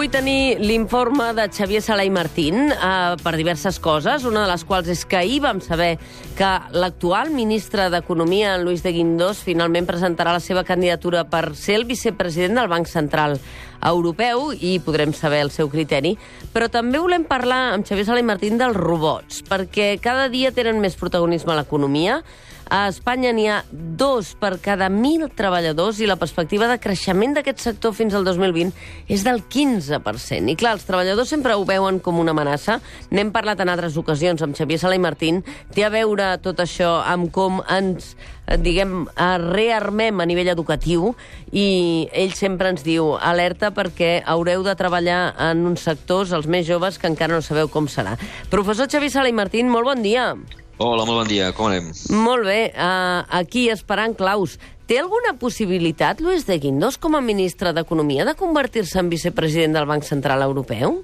vull 0.00 0.08
tenir 0.08 0.56
l'informe 0.64 1.26
de 1.36 1.44
Xavier 1.52 1.82
Sala 1.84 2.06
i 2.08 2.10
Martín 2.14 2.70
eh, 2.72 3.16
per 3.20 3.34
diverses 3.36 3.76
coses, 3.84 4.24
una 4.24 4.46
de 4.46 4.48
les 4.48 4.62
quals 4.64 4.88
és 4.88 5.02
que 5.04 5.18
ahir 5.18 5.42
vam 5.44 5.58
saber 5.60 5.90
que 6.38 6.48
l'actual 6.72 7.28
ministre 7.34 7.90
d'Economia, 7.92 8.54
en 8.54 8.64
Luis 8.64 8.80
de 8.80 8.94
Guindos, 8.96 9.42
finalment 9.44 9.84
presentarà 9.84 10.32
la 10.32 10.40
seva 10.40 10.64
candidatura 10.64 11.26
per 11.28 11.52
ser 11.52 11.76
el 11.82 11.84
vicepresident 11.84 12.56
del 12.56 12.70
Banc 12.72 12.88
Central 12.88 13.36
Europeu 13.84 14.54
i 14.56 14.78
podrem 14.80 15.12
saber 15.12 15.42
el 15.44 15.52
seu 15.52 15.68
criteri. 15.68 16.14
Però 16.54 16.70
també 16.72 17.02
volem 17.02 17.28
parlar 17.28 17.74
amb 17.74 17.84
Xavier 17.84 18.08
Sala 18.08 18.24
i 18.24 18.28
Martín 18.30 18.56
dels 18.56 18.80
robots, 18.80 19.42
perquè 19.52 19.98
cada 20.00 20.30
dia 20.32 20.54
tenen 20.56 20.80
més 20.80 20.96
protagonisme 20.96 21.52
a 21.52 21.60
l'economia, 21.60 22.22
a 22.70 22.86
Espanya 22.88 23.32
n'hi 23.34 23.48
ha 23.50 23.58
dos 23.70 24.30
per 24.38 24.54
cada 24.62 24.86
mil 24.88 25.26
treballadors 25.34 25.98
i 26.00 26.06
la 26.06 26.16
perspectiva 26.16 26.68
de 26.70 26.78
creixement 26.78 27.34
d'aquest 27.34 27.58
sector 27.66 27.92
fins 27.98 28.14
al 28.14 28.24
2020 28.24 28.70
és 29.10 29.24
del 29.26 29.42
15%. 29.42 30.52
I 30.52 30.56
clar, 30.56 30.76
els 30.78 30.86
treballadors 30.86 31.34
sempre 31.34 31.56
ho 31.58 31.66
veuen 31.66 31.98
com 31.98 32.22
una 32.22 32.30
amenaça. 32.30 32.78
N'hem 33.10 33.34
parlat 33.34 33.60
en 33.60 33.72
altres 33.74 33.98
ocasions 33.98 34.42
amb 34.46 34.54
Xavier 34.54 34.78
Sala 34.78 34.94
i 34.94 35.02
Martín. 35.02 35.42
Té 35.74 35.84
a 35.84 35.90
veure 35.90 36.30
tot 36.44 36.62
això 36.62 37.00
amb 37.02 37.32
com 37.34 37.58
ens 37.66 38.14
diguem, 38.62 39.04
rearmem 39.50 40.22
a 40.22 40.26
nivell 40.26 40.54
educatiu 40.54 41.12
i 41.50 42.08
ell 42.14 42.32
sempre 42.38 42.70
ens 42.70 42.86
diu 42.86 43.16
alerta 43.18 43.74
perquè 43.74 44.20
haureu 44.24 44.64
de 44.66 44.78
treballar 44.78 45.34
en 45.50 45.66
uns 45.66 45.82
sectors, 45.86 46.32
els 46.32 46.46
més 46.46 46.66
joves, 46.70 46.98
que 46.98 47.10
encara 47.10 47.34
no 47.34 47.42
sabeu 47.42 47.70
com 47.70 47.90
serà. 47.90 48.16
Professor 48.50 48.90
Xavier 48.90 49.10
Sala 49.10 49.30
i 49.30 49.36
Martín, 49.36 49.70
molt 49.70 49.90
bon 49.90 50.06
dia. 50.06 50.32
Hola, 50.80 51.04
molt 51.04 51.18
bon 51.18 51.28
dia, 51.28 51.50
com 51.52 51.66
anem? 51.68 51.90
Molt 52.24 52.46
bé, 52.48 52.70
uh, 52.72 53.20
aquí 53.36 53.66
esperant 53.68 54.14
claus. 54.16 54.54
Té 54.88 54.96
alguna 54.96 55.34
possibilitat, 55.36 56.22
Luis 56.24 56.46
de 56.48 56.56
Guindos, 56.56 56.96
com 56.96 57.18
a 57.18 57.20
ministre 57.20 57.74
d'Economia, 57.76 58.24
de 58.24 58.32
convertir-se 58.38 58.96
en 59.02 59.10
vicepresident 59.12 59.76
del 59.76 59.84
Banc 59.90 60.08
Central 60.08 60.40
Europeu? 60.46 61.02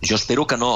Jo 0.00 0.16
espero 0.16 0.46
que 0.48 0.56
no. 0.56 0.72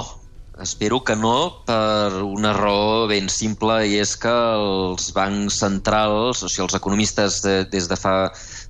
Espero 0.61 1.01
que 1.09 1.17
no 1.17 1.65
per 1.65 2.21
una 2.21 2.53
raó 2.57 3.07
ben 3.09 3.33
simple 3.33 3.79
i 3.89 3.97
és 4.01 4.13
que 4.21 4.33
els 4.33 5.09
bancs 5.17 5.57
centrals, 5.65 6.45
o 6.45 6.53
sigui, 6.53 6.67
els 6.69 6.77
economistes 6.77 7.41
de, 7.49 7.59
des 7.73 7.89
de 7.89 7.97
fa 7.97 8.17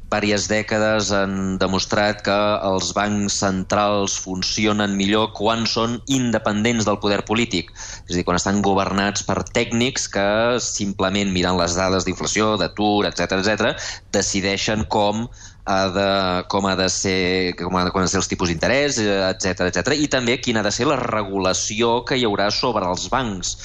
diverses 0.06 0.46
dècades 0.48 1.10
han 1.10 1.58
demostrat 1.58 2.22
que 2.22 2.36
els 2.62 2.92
bancs 2.94 3.40
centrals 3.42 4.16
funcionen 4.22 4.94
millor 4.96 5.32
quan 5.34 5.66
són 5.66 6.00
independents 6.06 6.86
del 6.86 6.98
poder 7.02 7.24
polític. 7.26 7.72
És 8.06 8.14
a 8.14 8.18
dir, 8.18 8.24
quan 8.24 8.36
estan 8.36 8.62
governats 8.62 9.22
per 9.26 9.42
tècnics 9.42 10.06
que 10.08 10.58
simplement 10.60 11.32
mirant 11.32 11.58
les 11.58 11.74
dades 11.74 12.06
d'inflació, 12.06 12.56
d'atur, 12.56 13.06
etc 13.06 13.40
etc, 13.40 13.74
decideixen 14.12 14.86
com 14.88 15.26
ha 15.66 15.88
de, 15.90 16.10
com 16.48 16.66
ha 16.66 16.76
de 16.78 16.88
ser, 16.88 17.54
com 17.58 17.74
ha 17.74 17.84
de, 17.84 17.90
com 17.90 18.00
ha 18.00 18.06
de 18.06 18.10
ser 18.12 18.20
els 18.22 18.30
tipus 18.30 18.48
d'interès, 18.48 19.00
etc 19.02 19.66
etc 19.66 19.96
i 19.98 20.06
també 20.06 20.38
quina 20.38 20.62
ha 20.62 20.66
de 20.68 20.70
ser 20.70 20.86
la 20.86 21.00
regulació 21.00 22.04
que 22.06 22.14
hi 22.14 22.24
haurà 22.28 22.52
sobre 22.54 22.86
els 22.86 23.08
bancs 23.10 23.56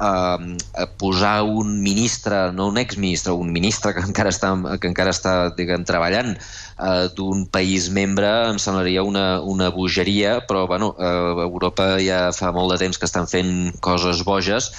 eh, 0.00 0.86
posar 0.98 1.42
un 1.42 1.80
ministre, 1.82 2.52
no 2.52 2.68
un 2.68 2.78
exministre, 2.78 3.32
un 3.32 3.52
ministre 3.52 3.94
que 3.94 4.04
encara 4.04 4.32
està, 4.34 4.52
que 4.80 4.90
encara 4.90 5.14
està 5.14 5.34
diguem, 5.56 5.84
treballant 5.84 6.34
eh, 6.34 7.08
d'un 7.16 7.46
país 7.46 7.88
membre 7.94 8.30
em 8.50 8.60
semblaria 8.62 9.02
una, 9.06 9.40
una 9.40 9.70
bogeria, 9.70 10.40
però 10.48 10.66
bueno, 10.66 10.94
eh, 10.98 11.42
Europa 11.46 11.94
ja 12.02 12.28
fa 12.32 12.52
molt 12.52 12.74
de 12.74 12.82
temps 12.86 12.98
que 12.98 13.08
estan 13.10 13.28
fent 13.30 13.72
coses 13.84 14.24
boges 14.26 14.70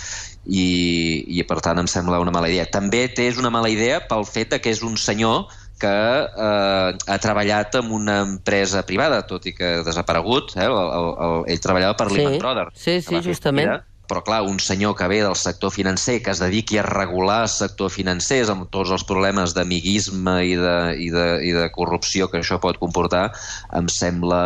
i, 0.45 1.25
i 1.39 1.43
per 1.43 1.59
tant 1.65 1.79
em 1.81 1.87
sembla 1.89 2.21
una 2.21 2.33
mala 2.33 2.49
idea. 2.51 2.67
També 2.69 3.07
té 3.09 3.31
una 3.39 3.49
mala 3.53 3.69
idea 3.71 4.01
pel 4.05 4.25
fet 4.29 4.53
de 4.53 4.61
que 4.61 4.73
és 4.73 4.83
un 4.85 4.97
senyor 4.97 5.47
que 5.79 5.91
eh, 5.91 6.95
ha 6.95 7.17
treballat 7.19 7.75
en 7.81 7.91
una 7.91 8.21
empresa 8.23 8.85
privada, 8.87 9.23
tot 9.27 9.45
i 9.49 9.55
que 9.55 9.79
ha 9.79 9.83
desaparegut. 9.83 10.55
Eh? 10.55 10.63
El, 10.63 10.77
el, 10.77 11.09
el, 11.25 11.41
ell 11.51 11.61
treballava 11.63 11.97
per 11.99 12.09
Sí, 12.11 12.21
Lehman 12.21 12.39
Brothers. 12.39 12.79
sí, 12.79 13.01
sí, 13.01 13.21
justament. 13.25 13.67
fallida, 13.67 13.83
però 14.07 14.21
clar, 14.25 14.41
un 14.45 14.59
senyor 14.59 14.95
que 14.95 15.07
ve 15.11 15.21
del 15.23 15.35
sector 15.35 15.71
financer, 15.73 16.21
que 16.23 16.31
es 16.31 16.39
dediqui 16.43 16.77
a 16.77 16.83
regular 16.85 17.41
el 17.45 17.49
sector 17.51 17.89
financer 17.93 18.43
amb 18.51 18.69
tots 18.73 18.91
els 18.95 19.03
problemes 19.07 19.53
d'amiguisme 19.57 20.35
i, 20.45 20.55
de, 20.59 20.75
i, 21.01 21.09
de, 21.13 21.25
i 21.47 21.51
de 21.55 21.65
corrupció 21.75 22.29
que 22.31 22.39
això 22.41 22.59
pot 22.63 22.77
comportar, 22.81 23.31
em 23.73 23.89
sembla 23.91 24.41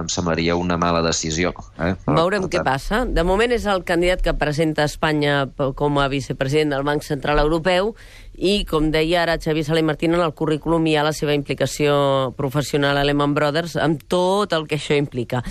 em 0.00 0.08
semblaria 0.12 0.56
una 0.56 0.76
mala 0.80 1.02
decisió. 1.06 1.54
Eh? 1.78 1.94
Per- 2.04 2.16
Veurem 2.16 2.46
per 2.46 2.50
què 2.52 2.60
tant, 2.62 2.68
passa. 2.72 3.02
De 3.06 3.24
moment 3.26 3.52
és 3.54 3.66
el 3.70 3.84
candidat 3.86 4.22
que 4.24 4.34
presenta 4.38 4.84
Espanya 4.88 5.44
com 5.78 5.98
a 6.02 6.08
vicepresident 6.12 6.74
del 6.74 6.82
Banc 6.86 7.02
Central 7.06 7.38
Europeu 7.42 7.94
i, 8.36 8.64
com 8.68 8.90
deia 8.90 9.22
ara 9.22 9.36
Xavier 9.40 9.64
Sala 9.66 9.80
i 9.80 9.86
Martín, 9.86 10.14
en 10.14 10.22
el 10.24 10.34
currículum 10.34 10.86
hi 10.86 10.96
ha 10.98 11.04
la 11.06 11.12
seva 11.14 11.34
implicació 11.36 12.32
professional 12.36 12.98
a 12.98 13.04
Lehman 13.06 13.34
Brothers 13.34 13.76
amb 13.80 14.02
tot 14.10 14.52
el 14.56 14.66
que 14.70 14.78
això 14.78 14.96
implica. 14.98 15.42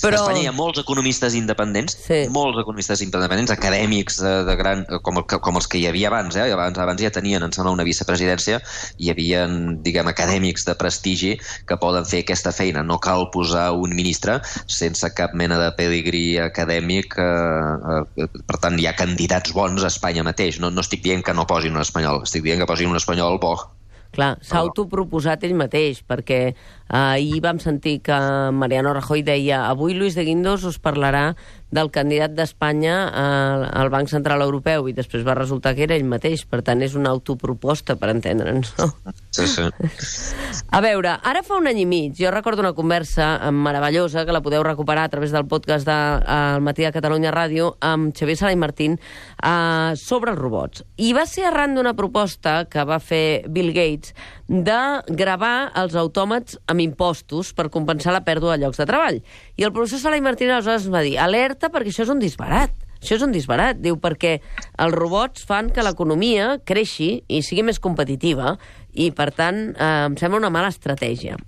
Però... 0.00 0.16
A 0.16 0.22
Espanya 0.22 0.44
hi 0.44 0.48
ha 0.50 0.54
molts 0.56 0.80
economistes 0.82 1.36
independents, 1.38 1.98
Sí. 2.06 2.22
molts 2.32 2.60
economistes 2.62 3.02
independents, 3.04 3.52
acadèmics 3.52 4.20
de, 4.22 4.34
de 4.48 4.56
gran, 4.56 4.86
com, 5.04 5.20
el, 5.20 5.26
com 5.28 5.60
els 5.60 5.68
que 5.68 5.78
hi 5.80 5.86
havia 5.90 6.08
abans, 6.08 6.36
eh? 6.36 6.48
abans, 6.52 6.78
abans 6.80 7.02
ja 7.02 7.12
tenien, 7.14 7.42
em 7.44 7.52
sembla, 7.52 7.74
una 7.76 7.86
vicepresidència, 7.86 8.60
hi 8.98 9.10
havia, 9.12 9.44
diguem, 9.84 10.08
acadèmics 10.10 10.64
de 10.68 10.74
prestigi 10.80 11.34
que 11.68 11.78
poden 11.80 12.06
fer 12.08 12.22
aquesta 12.24 12.52
feina. 12.56 12.82
No 12.86 12.98
cal 13.02 13.28
posar 13.34 13.70
un 13.76 13.94
ministre 13.96 14.38
sense 14.66 15.12
cap 15.16 15.34
mena 15.36 15.58
de 15.60 15.70
pedigrí 15.76 16.38
acadèmic. 16.40 17.16
Eh, 17.20 18.00
eh, 18.24 18.28
per 18.46 18.58
tant, 18.62 18.78
hi 18.80 18.86
ha 18.88 18.96
candidats 18.98 19.52
bons 19.56 19.84
a 19.84 19.90
Espanya 19.92 20.24
mateix. 20.26 20.60
No, 20.62 20.70
no 20.70 20.84
estic 20.84 21.02
dient 21.04 21.24
que 21.26 21.34
no 21.36 21.46
posin 21.50 21.76
un 21.76 21.84
espanyol, 21.84 22.22
estic 22.30 22.46
dient 22.46 22.62
que 22.62 22.70
posin 22.70 22.94
un 22.94 22.98
espanyol 23.00 23.42
bo. 23.42 23.56
Clar, 24.10 24.32
s'ha 24.42 24.58
autoproposat 24.58 25.44
ell 25.46 25.54
mateix, 25.54 26.00
perquè 26.02 26.38
eh, 26.50 26.54
ahir 26.98 27.38
vam 27.44 27.60
sentir 27.62 28.00
que 28.06 28.16
Mariano 28.50 28.94
Rajoy 28.96 29.22
deia 29.26 29.60
avui 29.68 29.94
Luis 29.94 30.16
de 30.18 30.24
Guindos 30.26 30.66
us 30.66 30.80
parlarà 30.82 31.36
del 31.70 31.90
candidat 31.94 32.34
d'Espanya 32.34 32.96
al, 33.14 33.64
al 33.70 33.90
Banc 33.92 34.10
Central 34.10 34.42
Europeu 34.42 34.88
i 34.90 34.94
després 34.96 35.24
va 35.26 35.36
resultar 35.38 35.74
que 35.76 35.84
era 35.86 35.96
ell 35.96 36.08
mateix, 36.08 36.44
per 36.50 36.62
tant 36.66 36.82
és 36.82 36.96
una 36.98 37.12
autoproposta, 37.14 37.96
per 38.00 38.10
entendre'ns, 38.12 38.72
no? 38.78 38.90
Sí, 39.30 39.46
sí. 39.46 39.62
A 40.74 40.80
veure, 40.82 41.14
ara 41.22 41.44
fa 41.46 41.58
un 41.60 41.68
any 41.70 41.84
i 41.84 41.86
mig, 41.86 42.16
jo 42.18 42.32
recordo 42.34 42.64
una 42.64 42.74
conversa 42.74 43.50
meravellosa, 43.54 44.24
que 44.26 44.34
la 44.34 44.42
podeu 44.42 44.64
recuperar 44.66 45.06
a 45.06 45.12
través 45.12 45.30
del 45.30 45.46
podcast 45.46 45.86
de 45.86 45.98
El 46.36 46.64
Matí 46.66 46.86
de 46.86 46.92
Catalunya 46.94 47.30
Ràdio, 47.34 47.74
amb 47.80 48.10
Xavier 48.16 48.38
Sala 48.40 48.52
i 48.56 48.58
Martín, 48.60 48.98
uh, 48.98 49.94
sobre 49.94 50.34
els 50.34 50.40
robots. 50.40 50.84
I 50.98 51.12
va 51.16 51.26
ser 51.30 51.46
arran 51.48 51.78
d'una 51.78 51.94
proposta 51.98 52.64
que 52.70 52.84
va 52.84 52.98
fer 52.98 53.46
Bill 53.48 53.70
Gates 53.76 54.14
de 54.50 54.82
gravar 55.14 55.70
els 55.78 55.94
autòmats 55.94 56.56
amb 56.66 56.82
impostos 56.82 57.52
per 57.54 57.68
compensar 57.70 58.10
la 58.10 58.24
pèrdua 58.26 58.56
de 58.56 58.64
llocs 58.64 58.82
de 58.82 58.86
treball. 58.90 59.20
I 59.54 59.66
el 59.66 59.70
professor 59.70 60.02
Sala 60.02 60.18
i 60.18 60.24
Martín 60.26 60.50
aleshores 60.50 60.88
va 60.90 61.04
dir, 61.06 61.14
alerta 61.22 61.70
perquè 61.70 61.94
això 61.94 62.02
és 62.02 62.10
un 62.10 62.18
disbarat. 62.18 62.74
Això 63.00 63.14
és 63.16 63.22
un 63.24 63.32
disbarat, 63.32 63.78
diu, 63.80 63.96
perquè 63.96 64.34
els 64.76 64.92
robots 64.92 65.46
fan 65.48 65.70
que 65.72 65.84
l'economia 65.86 66.58
creixi 66.68 67.22
i 67.32 67.40
sigui 67.46 67.62
més 67.64 67.78
competitiva 67.80 68.58
i, 68.92 69.06
per 69.16 69.30
tant, 69.32 69.70
eh, 69.70 69.86
em 70.10 70.18
sembla 70.20 70.42
una 70.42 70.50
mala 70.52 70.68
estratègia. 70.68 71.38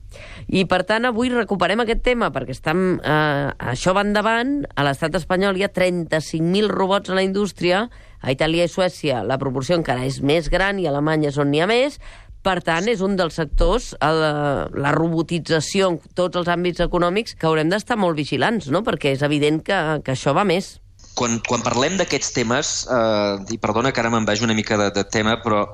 I, 0.49 0.63
per 0.71 0.81
tant, 0.89 1.05
avui 1.05 1.29
recuperem 1.35 1.83
aquest 1.83 2.01
tema 2.07 2.31
perquè 2.33 2.55
estem, 2.57 3.03
eh, 3.03 3.51
això 3.75 3.93
va 3.93 4.07
endavant. 4.07 4.63
A 4.77 4.87
l'estat 4.87 5.19
espanyol 5.19 5.59
hi 5.59 5.67
ha 5.67 5.75
35.000 5.75 6.73
robots 6.73 7.11
a 7.11 7.19
la 7.19 7.27
indústria, 7.27 7.89
a 8.23 8.33
Itàlia 8.33 8.65
i 8.65 8.71
Suècia 8.71 9.21
la 9.27 9.37
proporció 9.37 9.77
encara 9.77 10.07
és 10.07 10.23
més 10.23 10.49
gran 10.49 10.79
i 10.79 10.87
a 10.87 10.95
Alemanya 10.95 11.35
és 11.35 11.39
on 11.43 11.51
n'hi 11.51 11.61
ha 11.61 11.67
més, 11.67 11.99
per 12.43 12.59
tant, 12.67 12.89
és 12.91 13.03
un 13.05 13.17
dels 13.19 13.37
sectors, 13.39 13.93
la, 14.03 14.69
la 14.71 14.93
robotització 14.97 15.93
en 15.93 15.99
tots 16.19 16.41
els 16.41 16.51
àmbits 16.51 16.83
econòmics, 16.85 17.37
que 17.39 17.49
haurem 17.49 17.71
d'estar 17.71 17.99
molt 18.01 18.19
vigilants, 18.19 18.71
no? 18.75 18.83
perquè 18.87 19.15
és 19.17 19.23
evident 19.27 19.63
que, 19.67 19.79
que 20.05 20.17
això 20.17 20.35
va 20.35 20.47
més. 20.49 20.79
quan, 21.15 21.39
quan 21.45 21.61
parlem 21.61 21.99
d'aquests 22.01 22.33
temes, 22.33 22.69
eh, 22.89 23.53
i 23.53 23.59
perdona 23.61 23.93
que 23.93 24.01
ara 24.01 24.11
me'n 24.11 24.25
vagi 24.25 24.47
una 24.47 24.57
mica 24.57 24.79
de, 24.81 24.89
de 24.97 25.05
tema, 25.05 25.37
però 25.45 25.67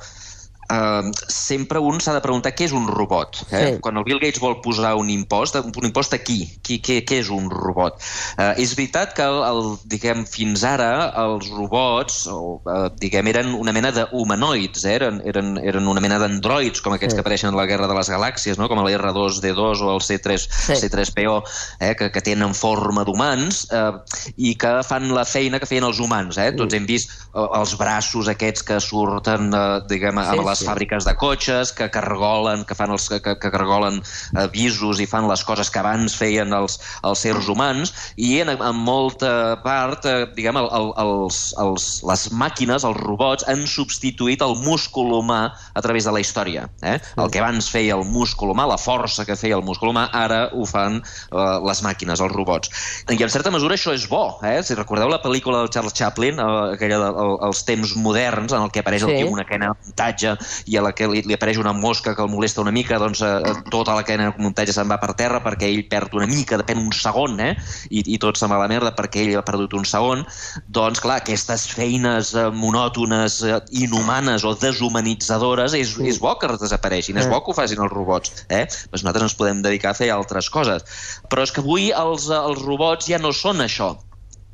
eh, 0.71 1.11
sempre 1.29 1.79
un 1.81 2.01
s'ha 2.01 2.15
de 2.17 2.23
preguntar 2.25 2.53
què 2.57 2.67
és 2.69 2.73
un 2.77 2.87
robot. 2.89 3.43
Eh? 3.51 3.63
Sí. 3.65 3.81
Quan 3.85 3.97
el 4.01 4.05
Bill 4.07 4.21
Gates 4.23 4.41
vol 4.43 4.59
posar 4.65 4.95
un 4.99 5.11
impost, 5.11 5.57
un 5.63 5.87
impost 5.89 6.15
a 6.15 6.21
qui? 6.23 6.41
qui 6.63 6.81
què, 6.85 7.01
què 7.09 7.21
és 7.23 7.31
un 7.35 7.49
robot? 7.51 7.99
Eh, 8.39 8.55
és 8.65 8.75
veritat 8.77 9.15
que 9.17 9.25
el, 9.27 9.41
el, 9.49 9.63
diguem, 9.89 10.25
fins 10.29 10.65
ara 10.69 11.09
els 11.25 11.49
robots 11.51 12.27
o, 12.33 12.61
eh, 12.69 12.89
diguem, 13.01 13.27
eren 13.33 13.55
una 13.59 13.73
mena 13.77 13.93
d'humanoids, 13.95 14.85
eh? 14.85 14.95
eren, 14.99 15.21
eren, 15.25 15.55
eren 15.63 15.89
una 15.89 16.03
mena 16.05 16.19
d'androids, 16.23 16.83
com 16.85 16.95
aquests 16.97 17.15
Sí. 17.15 17.17
que 17.17 17.23
apareixen 17.25 17.55
a 17.55 17.57
la 17.57 17.65
Guerra 17.67 17.87
de 17.89 17.95
les 17.97 18.11
Galàxies, 18.13 18.59
no? 18.61 18.69
com 18.69 18.79
el 18.85 18.93
R2-D2 18.99 19.81
o 19.87 19.95
el 19.95 20.03
C3, 20.05 20.45
Sí. 20.49 20.75
C3PO, 20.83 21.39
eh? 21.81 21.95
que, 21.97 22.11
que 22.13 22.21
tenen 22.21 22.55
forma 22.55 23.05
d'humans 23.09 23.65
eh, 23.73 23.93
i 24.37 24.55
que 24.61 24.75
fan 24.85 25.09
la 25.15 25.25
feina 25.25 25.59
que 25.59 25.67
feien 25.71 25.87
els 25.89 26.01
humans. 26.03 26.37
Eh? 26.39 26.51
Tots 26.59 26.75
hem 26.77 26.87
vist 26.89 27.11
eh, 27.33 27.47
els 27.59 27.73
braços 27.81 28.29
aquests 28.29 28.63
que 28.69 28.81
surten 28.85 29.49
eh, 29.55 29.65
diguem, 29.89 30.19
amb 30.19 30.37
Sí, 30.39 30.45
les 30.59 30.67
fàbriques 30.69 31.07
de 31.07 31.15
cotxes, 31.19 31.73
que 31.77 31.89
cargolen, 31.93 32.65
que 32.67 32.75
fan 32.75 32.93
els, 32.95 33.09
que, 33.09 33.35
que 33.39 33.51
cargolen 33.53 34.01
avisos 34.39 35.01
i 35.01 35.07
fan 35.07 35.29
les 35.31 35.45
coses 35.47 35.71
que 35.71 35.81
abans 35.81 36.17
feien 36.19 36.53
els, 36.55 36.79
els 37.07 37.23
sers 37.25 37.49
humans, 37.51 37.93
i 38.17 38.39
en, 38.43 38.51
en 38.55 38.81
molta 38.83 39.59
part, 39.65 40.07
eh, 40.09 40.27
diguem, 40.35 40.59
el, 40.61 40.69
el, 40.75 40.91
els, 41.05 41.41
els, 41.63 41.89
les 42.09 42.27
màquines, 42.35 42.87
els 42.89 42.99
robots, 42.99 43.47
han 43.49 43.65
substituït 43.69 44.43
el 44.45 44.57
múscul 44.65 45.15
humà 45.21 45.41
a 45.49 45.85
través 45.85 46.09
de 46.09 46.15
la 46.15 46.23
història. 46.23 46.67
Eh? 46.83 46.99
El 47.19 47.33
que 47.33 47.43
abans 47.43 47.71
feia 47.71 47.97
el 47.99 48.07
múscul 48.09 48.53
humà, 48.55 48.67
la 48.69 48.81
força 48.81 49.27
que 49.29 49.39
feia 49.39 49.59
el 49.59 49.67
múscul 49.67 49.93
humà, 49.93 50.09
ara 50.17 50.47
ho 50.53 50.67
fan 50.69 51.01
eh, 51.01 51.59
les 51.69 51.85
màquines, 51.87 52.23
els 52.25 52.35
robots. 52.35 52.73
I 53.09 53.19
en 53.23 53.33
certa 53.33 53.53
mesura 53.55 53.79
això 53.79 53.95
és 53.95 54.09
bo. 54.11 54.39
Eh? 54.47 54.59
Si 54.67 54.77
recordeu 54.79 55.11
la 55.11 55.23
pel·lícula 55.23 55.63
del 55.63 55.73
Charles 55.75 55.97
Chaplin, 55.99 56.41
eh, 56.43 56.75
aquella 56.75 57.01
dels 57.15 57.65
temps 57.69 57.95
moderns, 57.99 58.55
en 58.55 58.67
el 58.67 58.73
que 58.75 58.83
apareix 58.83 59.05
sí. 59.05 59.11
el 59.11 59.23
tio 59.23 59.33
una 59.33 59.47
cadena 59.47 59.73
de 59.73 59.87
muntatge 59.87 60.35
i 60.67 60.79
a 60.79 60.85
la 60.85 60.93
que 60.97 61.09
li, 61.11 61.23
li 61.27 61.37
apareix 61.37 61.59
una 61.61 61.75
mosca 61.77 62.15
que 62.17 62.25
el 62.25 62.31
molesta 62.33 62.63
una 62.63 62.75
mica, 62.75 62.99
doncs 63.01 63.23
eh, 63.25 63.55
tota 63.73 63.97
la 63.97 64.05
cadena 64.07 64.31
de 64.31 64.43
muntatge 64.43 64.75
se'n 64.75 64.89
va 64.91 64.99
per 65.03 65.15
terra 65.19 65.43
perquè 65.45 65.69
ell 65.69 65.85
perd 65.91 66.17
una 66.19 66.29
mica, 66.31 66.59
depèn 66.61 66.81
un 66.83 66.93
segon, 66.97 67.39
eh? 67.43 67.55
I, 67.91 68.05
i 68.15 68.19
tot 68.23 68.39
se'n 68.39 68.53
va 68.53 68.59
a 68.59 68.65
la 68.65 68.71
merda 68.71 68.95
perquè 68.97 69.25
ell 69.25 69.39
ha 69.39 69.45
perdut 69.47 69.77
un 69.79 69.87
segon, 69.89 70.25
doncs 70.67 71.03
clar, 71.05 71.21
aquestes 71.23 71.69
feines 71.75 72.35
eh, 72.35 72.49
monòtones, 72.55 73.41
eh, 73.47 73.61
inhumanes 73.85 74.47
o 74.49 74.55
deshumanitzadores 74.59 75.77
és, 75.79 75.97
mm. 75.99 76.11
és 76.13 76.21
bo 76.23 76.35
que 76.41 76.51
desapareixin, 76.59 77.21
és 77.21 77.31
bo 77.31 77.41
que 77.43 77.53
ho 77.53 77.57
facin 77.57 77.83
els 77.85 77.95
robots. 77.95 78.45
Eh? 78.49 78.65
Pues 78.91 79.05
nosaltres 79.05 79.31
ens 79.31 79.39
podem 79.39 79.63
dedicar 79.65 79.93
a 79.93 79.99
fer 79.99 80.11
altres 80.15 80.51
coses. 80.53 80.85
Però 81.31 81.45
és 81.45 81.55
que 81.55 81.65
avui 81.65 81.91
els, 81.95 82.29
els 82.35 82.63
robots 82.65 83.09
ja 83.11 83.21
no 83.23 83.35
són 83.37 83.65
això 83.65 83.95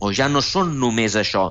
o 0.04 0.12
ja 0.12 0.28
no 0.28 0.42
són 0.44 0.74
només 0.80 1.16
això, 1.16 1.46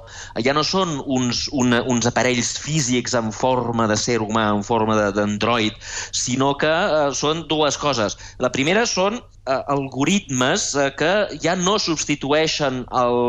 ja 0.45 0.53
no 0.53 0.63
són 0.67 0.99
uns, 1.05 1.47
una, 1.63 1.81
uns 1.89 2.07
aparells 2.09 2.53
físics 2.61 3.15
en 3.17 3.31
forma 3.33 3.87
de 3.89 3.97
ser 3.97 4.19
humà, 4.21 4.49
en 4.53 4.61
forma 4.67 4.97
d'android, 5.15 5.79
sinó 6.13 6.53
que 6.61 6.69
eh, 6.69 7.07
són 7.17 7.47
dues 7.49 7.79
coses. 7.81 8.17
La 8.43 8.51
primera 8.53 8.85
són 8.89 9.17
eh, 9.17 9.57
algoritmes 9.57 10.69
eh, 10.75 10.91
que 10.99 11.13
ja 11.43 11.57
no 11.59 11.79
substitueixen 11.81 12.85
el, 13.03 13.19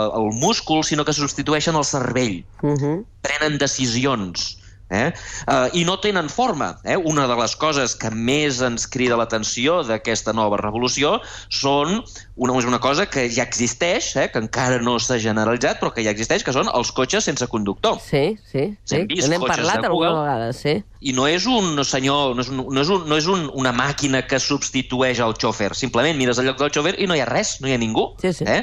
el 0.00 0.32
múscul, 0.40 0.82
sinó 0.88 1.04
que 1.04 1.16
substitueixen 1.16 1.76
el 1.76 1.86
cervell. 1.88 2.40
Uh 2.62 2.74
-huh. 2.74 2.96
Prenen 3.22 3.60
decisions 3.60 4.61
Eh? 4.92 5.08
Uh, 5.48 5.68
I 5.72 5.84
no 5.88 5.96
tenen 6.04 6.28
forma. 6.28 6.76
Eh? 6.84 6.96
Una 6.96 7.26
de 7.30 7.36
les 7.38 7.56
coses 7.56 7.96
que 7.98 8.10
més 8.12 8.60
ens 8.64 8.86
crida 8.92 9.16
l'atenció 9.18 9.80
d'aquesta 9.88 10.34
nova 10.36 10.60
revolució 10.60 11.16
són 11.48 12.02
una, 12.36 12.52
una 12.52 12.80
cosa 12.80 13.06
que 13.08 13.26
ja 13.32 13.46
existeix, 13.48 14.12
eh? 14.20 14.28
que 14.32 14.42
encara 14.42 14.80
no 14.84 14.98
s'ha 15.00 15.18
generalitzat, 15.22 15.80
però 15.80 15.92
que 15.96 16.04
ja 16.04 16.12
existeix, 16.12 16.44
que 16.44 16.54
són 16.54 16.70
els 16.72 16.92
cotxes 16.92 17.24
sense 17.28 17.48
conductor. 17.48 17.98
Sí, 18.04 18.36
sí. 18.52 18.68
sí. 18.84 19.02
N'hem 19.08 19.48
parlat 19.48 19.88
alguna 19.88 20.12
vegada, 20.20 20.52
sí. 20.56 20.78
I 21.02 21.16
no 21.16 21.26
és 21.26 21.48
un 21.50 21.80
senyor, 21.88 22.36
no 22.36 22.44
és, 22.44 22.52
un, 22.52 22.62
no 22.68 22.84
és, 22.84 22.92
un, 22.92 23.08
no 23.08 23.18
és 23.18 23.26
un, 23.32 23.48
una 23.58 23.72
màquina 23.74 24.22
que 24.28 24.38
substitueix 24.38 25.22
el 25.24 25.34
xòfer. 25.40 25.72
Simplement 25.78 26.18
mires 26.20 26.38
el 26.38 26.50
lloc 26.50 26.60
del 26.60 26.72
xòfer 26.74 26.98
i 27.00 27.08
no 27.10 27.16
hi 27.18 27.24
ha 27.24 27.28
res, 27.28 27.56
no 27.64 27.70
hi 27.70 27.74
ha 27.74 27.80
ningú. 27.80 28.12
Sí, 28.22 28.34
sí. 28.36 28.46
Eh? 28.46 28.62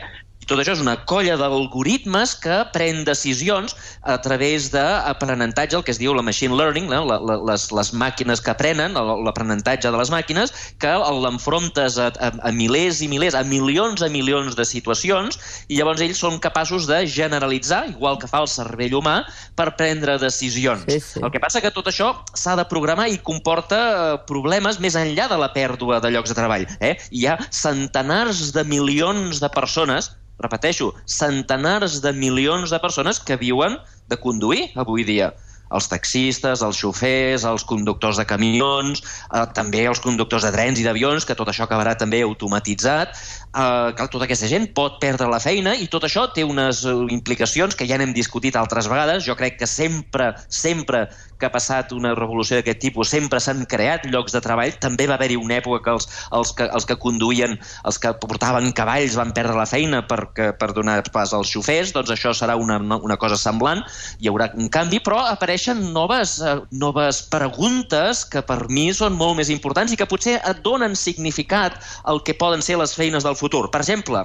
Tot 0.49 0.59
això 0.61 0.73
és 0.73 0.81
una 0.81 0.95
colla 1.09 1.35
d'algoritmes 1.37 2.33
que 2.41 2.57
pren 2.73 3.03
decisions 3.05 3.75
a 4.01 4.17
través 4.23 4.69
d'aprenentatge, 4.73 5.77
el 5.77 5.85
que 5.85 5.93
es 5.93 5.99
diu 6.01 6.15
la 6.17 6.25
machine 6.25 6.57
learning, 6.57 6.89
no? 6.89 7.03
la, 7.05 7.19
la, 7.21 7.37
les, 7.51 7.67
les 7.75 7.91
màquines 7.93 8.41
que 8.41 8.53
aprenen, 8.53 8.97
l'aprenentatge 8.97 9.91
de 9.91 9.99
les 9.99 10.11
màquines, 10.13 10.53
que 10.81 10.95
l'enfrontes 11.23 11.99
a, 12.01 12.09
a, 12.17 12.31
a 12.49 12.53
milers 12.55 13.03
i 13.05 13.09
milers, 13.11 13.37
a 13.37 13.43
milions 13.45 14.01
i 14.01 14.09
milions 14.11 14.57
de 14.57 14.65
situacions, 14.65 15.37
i 15.69 15.77
llavors 15.77 16.01
ells 16.01 16.21
són 16.23 16.39
capaços 16.41 16.89
de 16.89 17.03
generalitzar, 17.05 17.83
igual 17.93 18.17
que 18.21 18.29
fa 18.31 18.41
el 18.43 18.49
cervell 18.49 18.97
humà, 18.99 19.19
per 19.59 19.69
prendre 19.77 20.17
decisions. 20.21 20.87
Sí, 20.89 20.99
sí. 21.03 21.21
El 21.21 21.29
que 21.33 21.41
passa 21.43 21.61
que 21.61 21.73
tot 21.75 21.91
això 21.91 22.11
s'ha 22.33 22.55
de 22.57 22.65
programar 22.71 23.09
i 23.13 23.19
comporta 23.21 23.79
eh, 23.89 24.15
problemes 24.29 24.81
més 24.81 24.97
enllà 24.97 25.29
de 25.29 25.37
la 25.39 25.51
pèrdua 25.53 26.01
de 26.01 26.13
llocs 26.15 26.33
de 26.33 26.39
treball. 26.39 26.65
Eh? 26.79 26.95
Hi 27.13 27.27
ha 27.29 27.37
centenars 27.53 28.49
de 28.55 28.65
milions 28.65 29.43
de 29.43 29.51
persones 29.53 30.15
repeteixo, 30.39 30.93
centenars 31.05 31.99
de 32.03 32.13
milions 32.15 32.71
de 32.71 32.79
persones 32.79 33.19
que 33.19 33.39
viuen 33.39 33.77
de 34.09 34.17
conduir 34.17 34.69
avui 34.75 35.05
dia 35.07 35.33
els 35.69 35.87
taxistes, 35.89 36.63
els 36.65 36.77
xofers, 36.81 37.45
els 37.45 37.65
conductors 37.69 38.17
de 38.17 38.25
camions, 38.25 39.01
eh, 39.01 39.45
també 39.53 39.85
els 39.85 40.01
conductors 40.01 40.45
de 40.47 40.51
trens 40.55 40.79
i 40.79 40.85
d'avions, 40.85 41.25
que 41.25 41.37
tot 41.37 41.49
això 41.51 41.67
acabarà 41.67 41.95
també 41.97 42.21
automatitzat. 42.25 43.13
Eh, 43.49 43.93
que 43.97 44.07
tota 44.13 44.25
aquesta 44.25 44.49
gent 44.49 44.67
pot 44.73 44.99
perdre 45.01 45.29
la 45.29 45.39
feina 45.41 45.75
i 45.75 45.87
tot 45.87 46.03
això 46.05 46.27
té 46.33 46.43
unes 46.45 46.83
implicacions 47.09 47.75
que 47.75 47.87
ja 47.89 47.97
n'hem 47.97 48.13
discutit 48.13 48.55
altres 48.55 48.87
vegades. 48.87 49.25
Jo 49.25 49.35
crec 49.35 49.57
que 49.59 49.67
sempre, 49.67 50.33
sempre 50.49 51.07
que 51.39 51.49
ha 51.49 51.53
passat 51.53 51.93
una 51.95 52.13
revolució 52.17 52.59
d'aquest 52.59 52.81
tipus, 52.83 53.11
sempre 53.13 53.39
s'han 53.43 53.65
creat 53.69 54.07
llocs 54.09 54.35
de 54.35 54.43
treball. 54.43 54.73
També 54.81 55.07
va 55.09 55.17
haver-hi 55.19 55.39
una 55.39 55.59
època 55.59 55.83
que 55.85 55.95
els, 55.97 56.09
els, 56.35 56.53
que 56.57 56.69
els 56.69 56.89
que 56.89 56.99
conduïen, 56.99 57.57
els 57.85 58.01
que 58.01 58.13
portaven 58.21 58.71
cavalls 58.75 59.17
van 59.19 59.33
perdre 59.35 59.57
la 59.57 59.67
feina 59.69 60.01
per, 60.07 60.25
per 60.33 60.71
donar 60.75 61.01
pas 61.13 61.33
als 61.33 61.51
xofers, 61.53 61.93
doncs 61.95 62.11
això 62.15 62.33
serà 62.35 62.57
una, 62.59 62.79
una 62.79 63.17
cosa 63.21 63.37
semblant. 63.39 63.85
Hi 64.19 64.31
haurà 64.31 64.51
un 64.59 64.69
canvi, 64.73 64.99
però 65.03 65.21
apareix 65.27 65.59
apareixen 65.59 65.93
noves, 65.93 66.39
eh, 66.41 66.61
noves 66.71 67.23
preguntes 67.23 68.23
que 68.25 68.41
per 68.41 68.69
mi 68.69 68.93
són 68.93 69.15
molt 69.17 69.37
més 69.37 69.49
importants 69.49 69.91
i 69.91 69.97
que 69.97 70.07
potser 70.07 70.37
et 70.39 70.61
donen 70.63 70.95
significat 70.95 71.75
al 72.05 72.23
que 72.23 72.33
poden 72.33 72.61
ser 72.61 72.77
les 72.77 72.95
feines 72.95 73.23
del 73.23 73.35
futur. 73.35 73.69
Per 73.71 73.81
exemple, 73.81 74.23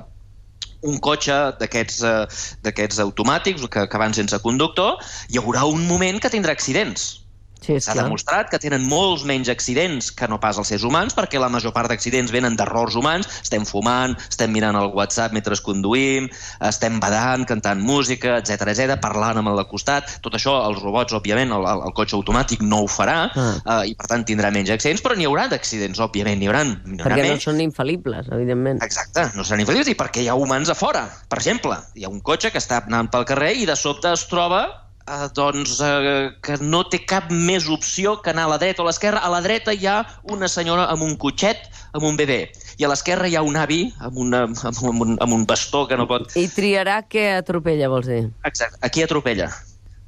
un 0.84 1.00
cotxe 1.02 1.36
d'aquests 1.60 2.00
eh, 2.04 3.04
automàtics 3.08 3.66
que, 3.72 3.86
que 3.90 4.00
van 4.00 4.16
sense 4.16 4.38
conductor, 4.44 4.98
hi 5.30 5.40
haurà 5.40 5.64
un 5.70 5.86
moment 5.88 6.20
que 6.20 6.32
tindrà 6.32 6.54
accidents 6.54 7.23
Sí, 7.64 7.78
S'ha 7.80 7.96
demostrat 7.96 8.50
que 8.52 8.60
tenen 8.60 8.84
molts 8.90 9.24
menys 9.24 9.48
accidents 9.52 10.10
que 10.12 10.28
no 10.28 10.36
pas 10.42 10.58
els 10.60 10.68
éssers 10.68 10.84
humans, 10.84 11.14
perquè 11.16 11.40
la 11.40 11.48
major 11.52 11.72
part 11.72 11.88
d'accidents 11.88 12.32
venen 12.34 12.58
d'errors 12.58 12.96
humans. 13.00 13.28
Estem 13.40 13.64
fumant, 13.68 14.16
estem 14.28 14.52
mirant 14.52 14.76
el 14.76 14.90
WhatsApp 14.92 15.32
mentre 15.32 15.56
conduïm, 15.64 16.26
estem 16.66 16.98
badant, 17.00 17.46
cantant 17.48 17.80
música, 17.80 18.36
etc 18.40 18.68
etc, 18.72 18.98
parlant 19.00 19.40
amb 19.40 19.52
el 19.52 19.60
de 19.62 19.66
costat. 19.70 20.16
Tot 20.24 20.36
això, 20.36 20.56
els 20.68 20.82
robots, 20.82 21.14
òbviament, 21.16 21.54
el, 21.56 21.66
el, 21.70 21.84
el 21.88 21.96
cotxe 21.96 22.18
automàtic 22.18 22.64
no 22.66 22.82
ho 22.84 22.90
farà, 22.90 23.16
ah. 23.30 23.48
uh, 23.62 23.80
i 23.88 23.94
per 23.98 24.10
tant 24.10 24.26
tindrà 24.28 24.52
menys 24.54 24.74
accidents, 24.74 25.02
però 25.04 25.16
n'hi 25.16 25.28
haurà 25.30 25.46
d'accidents, 25.52 26.02
òbviament, 26.04 26.40
n'hi 26.40 26.50
haurà, 26.50 26.64
Perquè 26.84 27.20
menys. 27.22 27.38
no 27.38 27.48
són 27.48 27.64
infal·libles, 27.64 28.30
evidentment. 28.34 28.82
Exacte, 28.84 29.28
no 29.38 29.46
seran 29.46 29.64
infal·libles, 29.64 29.92
i 29.92 29.98
perquè 29.98 30.24
hi 30.24 30.30
ha 30.32 30.38
humans 30.38 30.72
a 30.72 30.78
fora. 30.78 31.06
Per 31.30 31.40
exemple, 31.40 31.78
hi 31.94 32.04
ha 32.04 32.12
un 32.12 32.20
cotxe 32.24 32.52
que 32.52 32.60
està 32.62 32.82
anant 32.84 33.12
pel 33.12 33.28
carrer 33.28 33.54
i 33.62 33.68
de 33.68 33.78
sobte 33.78 34.12
es 34.12 34.26
troba 34.30 34.66
eh, 35.08 35.28
doncs, 35.34 35.78
eh, 35.80 36.30
que 36.44 36.58
no 36.62 36.84
té 36.88 37.02
cap 37.04 37.30
més 37.30 37.68
opció 37.68 38.16
que 38.22 38.32
anar 38.32 38.46
a 38.48 38.54
la 38.54 38.60
dreta 38.62 38.82
o 38.82 38.86
a 38.86 38.90
l'esquerra. 38.90 39.22
A 39.24 39.32
la 39.32 39.42
dreta 39.44 39.74
hi 39.74 39.86
ha 39.86 40.00
una 40.32 40.48
senyora 40.48 40.88
amb 40.92 41.06
un 41.06 41.16
cotxet, 41.20 41.68
amb 41.92 42.08
un 42.08 42.18
bebè, 42.20 42.40
i 42.78 42.84
a 42.86 42.90
l'esquerra 42.90 43.28
hi 43.28 43.36
ha 43.36 43.44
un 43.46 43.56
avi 43.60 43.82
amb, 44.00 44.18
una, 44.18 44.46
amb, 44.48 44.82
un, 45.06 45.18
amb 45.20 45.38
un 45.40 45.46
bastó 45.46 45.86
que 45.90 45.98
no 46.00 46.08
pot... 46.10 46.32
I 46.38 46.48
triarà 46.50 47.02
què 47.08 47.30
atropella, 47.38 47.92
vols 47.92 48.10
dir? 48.10 48.24
Exacte, 48.44 48.80
aquí 48.82 49.04
atropella 49.04 49.52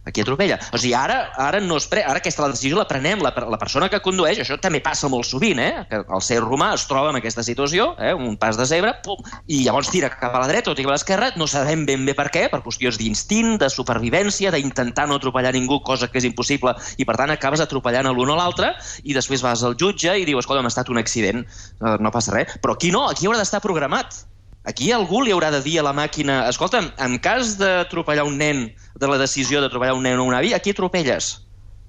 aquí 0.07 0.23
atropella. 0.23 0.59
O 0.73 0.79
sigui, 0.79 0.95
ara, 0.95 1.19
ara, 1.37 1.61
no 1.61 1.77
es 1.77 1.87
pre... 1.91 2.05
ara 2.07 2.23
aquesta 2.23 2.47
decisió 2.49 2.79
la 2.79 2.87
prenem 2.89 3.21
la, 3.25 3.33
la 3.35 3.59
persona 3.61 3.91
que 3.93 4.01
condueix, 4.05 4.39
això 4.41 4.57
també 4.63 4.81
passa 4.85 5.11
molt 5.13 5.27
sovint, 5.29 5.61
eh? 5.61 5.85
que 5.91 6.01
el 6.07 6.23
ser 6.25 6.39
romà 6.45 6.73
es 6.77 6.87
troba 6.89 7.11
en 7.13 7.19
aquesta 7.21 7.45
situació, 7.47 7.91
eh? 7.99 8.15
un 8.15 8.39
pas 8.41 8.57
de 8.57 8.67
zebra, 8.69 8.95
pum, 9.05 9.21
i 9.51 9.65
llavors 9.67 9.91
tira 9.93 10.11
cap 10.15 10.35
a 10.35 10.45
la 10.45 10.51
dreta 10.51 10.73
o 10.73 10.77
tira 10.79 10.93
a 10.93 10.97
l'esquerra, 10.97 11.33
no 11.37 11.49
sabem 11.51 11.85
ben 11.89 12.07
bé 12.07 12.15
per 12.17 12.29
què, 12.35 12.47
per 12.53 12.63
qüestions 12.65 13.01
d'instint, 13.03 13.57
de 13.61 13.71
supervivència, 13.73 14.55
d'intentar 14.55 15.09
no 15.11 15.19
atropellar 15.19 15.53
ningú, 15.57 15.81
cosa 15.85 16.09
que 16.13 16.23
és 16.23 16.29
impossible, 16.29 16.77
i 16.97 17.09
per 17.09 17.19
tant 17.19 17.35
acabes 17.35 17.65
atropellant 17.65 18.13
l'un 18.15 18.31
o 18.31 18.39
l'altre, 18.39 18.73
i 19.03 19.17
després 19.17 19.43
vas 19.43 19.67
al 19.67 19.77
jutge 19.81 20.15
i 20.15 20.25
dius, 20.29 20.45
escolta, 20.45 20.63
m'ha 20.63 20.73
estat 20.73 20.93
un 20.93 21.03
accident, 21.03 21.43
eh, 21.43 21.99
no 21.99 22.15
passa 22.15 22.35
res. 22.37 22.57
Però 22.63 22.79
aquí 22.79 22.95
no, 22.95 23.09
aquí 23.11 23.27
haurà 23.27 23.43
d'estar 23.43 23.65
programat 23.65 24.23
Aquí 24.67 24.91
algú 24.93 25.23
li 25.23 25.33
haurà 25.35 25.53
de 25.55 25.61
dir 25.63 25.79
a 25.79 25.87
la 25.87 25.95
màquina 25.95 26.41
escolta'm, 26.51 26.91
en 26.99 27.19
cas 27.23 27.55
d'atropellar 27.61 28.27
un 28.27 28.39
nen, 28.41 28.65
de 28.99 29.11
la 29.11 29.19
decisió 29.21 29.63
d'atropellar 29.63 29.95
un 29.95 30.03
nen 30.09 30.19
o 30.19 30.27
un 30.27 30.35
avi, 30.35 30.53
aquí 30.57 30.75
atropelles. 30.75 31.37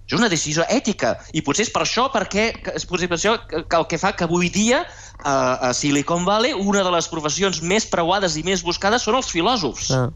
És 0.07 0.15
una 0.15 0.29
decisió 0.31 0.63
ètica. 0.71 1.17
I 1.35 1.41
potser 1.43 1.65
és 1.65 1.73
per 1.73 1.81
això, 1.83 2.05
perquè, 2.13 2.45
és 2.77 2.85
per 2.87 3.01
això 3.17 3.33
que, 3.49 3.65
el 3.65 3.87
que 3.91 3.99
fa 3.99 4.13
que 4.15 4.23
avui 4.23 4.47
dia 4.53 4.85
a, 4.85 5.33
a 5.67 5.73
Silicon 5.75 6.23
Valley 6.23 6.53
una 6.53 6.85
de 6.85 6.93
les 6.93 7.09
professions 7.11 7.59
més 7.61 7.89
preuades 7.91 8.37
i 8.39 8.45
més 8.47 8.63
buscades 8.63 9.03
són 9.03 9.19
els 9.19 9.33
filòsofs. 9.33 9.91
Ah 9.97 10.07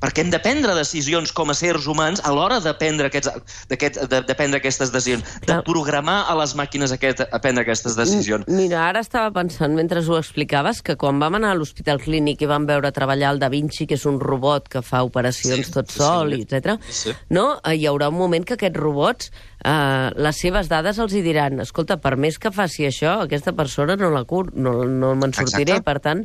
perquè 0.00 0.24
hem 0.24 0.30
de 0.32 0.40
prendre 0.42 0.74
decisions 0.78 1.32
com 1.36 1.52
a 1.52 1.56
sers 1.56 1.86
humans 1.90 2.22
a 2.24 2.32
l'hora 2.34 2.60
de 2.64 2.72
prendre, 2.80 3.10
aquests, 3.10 3.30
aquest, 3.70 4.00
de, 4.10 4.22
de 4.26 4.36
prendre 4.38 4.60
aquestes 4.60 4.92
decisions, 4.94 5.26
de 5.46 5.58
programar 5.66 6.22
a 6.30 6.36
les 6.40 6.54
màquines 6.58 6.94
aquest, 6.96 7.22
a 7.26 7.42
prendre 7.42 7.64
aquestes 7.66 7.96
decisions. 7.98 8.48
Mira, 8.48 8.80
ara 8.88 9.04
estava 9.04 9.30
pensant, 9.34 9.76
mentre 9.76 10.00
ho 10.00 10.16
explicaves, 10.18 10.80
que 10.82 10.96
quan 11.00 11.20
vam 11.20 11.36
anar 11.38 11.52
a 11.54 11.58
l'Hospital 11.58 12.00
Clínic 12.00 12.42
i 12.42 12.48
vam 12.50 12.66
veure 12.68 12.92
treballar 12.96 13.34
el 13.34 13.42
Da 13.42 13.50
Vinci, 13.52 13.86
que 13.86 13.98
és 14.00 14.06
un 14.08 14.18
robot 14.22 14.70
que 14.72 14.82
fa 14.86 15.04
operacions 15.06 15.68
sí, 15.68 15.74
tot 15.74 15.92
sol, 15.92 16.34
sí, 16.34 16.46
etc. 16.46 16.80
Sí. 16.88 17.14
no? 17.36 17.52
Eh, 17.60 17.76
hi 17.76 17.86
haurà 17.90 18.08
un 18.10 18.18
moment 18.18 18.46
que 18.46 18.56
aquests 18.58 18.80
robots 18.80 19.30
Uh, 19.60 20.08
les 20.16 20.38
seves 20.40 20.70
dades 20.72 20.96
els 21.02 21.12
hi 21.12 21.20
diran 21.20 21.60
escolta, 21.60 21.98
per 22.00 22.14
més 22.16 22.38
que 22.40 22.48
faci 22.48 22.86
això, 22.88 23.18
aquesta 23.26 23.52
persona 23.52 23.92
no 24.00 24.08
la 24.08 24.22
cur, 24.24 24.46
no, 24.56 24.86
no 24.88 25.10
me'n 25.20 25.34
sortiré, 25.36 25.74
Exacte. 25.74 25.84
per 25.84 25.98
tant, 26.00 26.22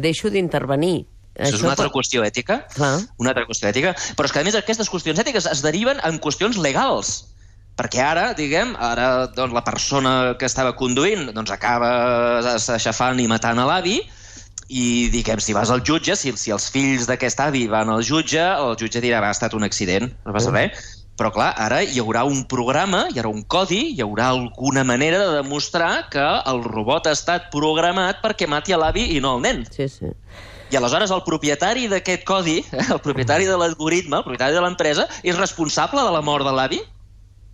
deixo 0.00 0.32
d'intervenir. 0.32 1.02
Això, 1.38 1.52
Això 1.52 1.58
és 1.60 1.62
una 1.62 1.74
altra 1.76 1.90
qüestió 1.94 2.24
ètica, 2.26 2.60
Clar. 2.74 2.96
una 3.22 3.30
altra 3.30 3.46
qüestió 3.46 3.70
ètica, 3.70 3.94
però 4.18 4.26
és 4.26 4.34
que 4.34 4.40
a 4.40 4.46
més 4.46 4.58
aquestes 4.58 4.90
qüestions 4.90 5.20
ètiques 5.22 5.46
es 5.46 5.62
deriven 5.62 6.00
en 6.02 6.18
qüestions 6.18 6.58
legals. 6.58 7.28
Perquè 7.78 8.02
ara, 8.02 8.32
diguem, 8.34 8.72
ara 8.82 9.28
doncs, 9.30 9.54
la 9.54 9.62
persona 9.62 10.34
que 10.38 10.48
estava 10.50 10.74
conduint 10.74 11.28
doncs, 11.30 11.52
acaba 11.54 11.90
aixafant 12.58 13.22
i 13.22 13.28
matant 13.30 13.62
a 13.62 13.68
l'avi, 13.70 14.00
i 14.68 15.08
diguem, 15.14 15.38
si 15.40 15.54
vas 15.54 15.70
al 15.70 15.84
jutge, 15.86 16.16
si, 16.18 16.34
si 16.36 16.52
els 16.52 16.66
fills 16.74 17.06
d'aquest 17.08 17.38
avi 17.40 17.68
van 17.70 17.88
al 17.88 18.02
jutge, 18.02 18.42
el 18.42 18.74
jutge 18.80 19.00
dirà, 19.00 19.22
va, 19.22 19.30
ha 19.30 19.36
estat 19.36 19.54
un 19.54 19.64
accident, 19.64 20.10
no 20.26 20.34
passa 20.34 20.50
res. 20.52 20.96
Però 21.18 21.32
clar, 21.34 21.52
ara 21.58 21.80
hi 21.82 21.98
haurà 21.98 22.24
un 22.26 22.44
programa, 22.50 23.06
hi 23.10 23.18
haurà 23.18 23.30
un 23.30 23.42
codi, 23.50 23.80
hi 23.94 24.02
haurà 24.04 24.28
alguna 24.34 24.84
manera 24.86 25.18
de 25.24 25.40
demostrar 25.40 26.08
que 26.12 26.26
el 26.50 26.62
robot 26.66 27.08
ha 27.08 27.14
estat 27.16 27.48
programat 27.54 28.20
perquè 28.22 28.46
mati 28.46 28.74
a 28.74 28.78
l'avi 28.78 29.08
i 29.16 29.22
no 29.22 29.34
el 29.38 29.42
nen. 29.46 29.64
Sí, 29.74 29.88
sí. 29.90 30.12
I 30.70 30.76
aleshores 30.76 31.10
el 31.10 31.24
propietari 31.24 31.88
d'aquest 31.88 32.24
codi, 32.28 32.60
eh, 32.60 32.86
el 32.94 33.00
propietari 33.00 33.48
de 33.48 33.56
l'algoritme, 33.56 34.20
el 34.20 34.24
propietari 34.24 34.54
de 34.54 34.62
l'empresa, 34.64 35.08
és 35.22 35.38
responsable 35.38 36.04
de 36.04 36.12
la 36.14 36.22
mort 36.22 36.44
de 36.44 36.52
l'avi? 36.52 36.80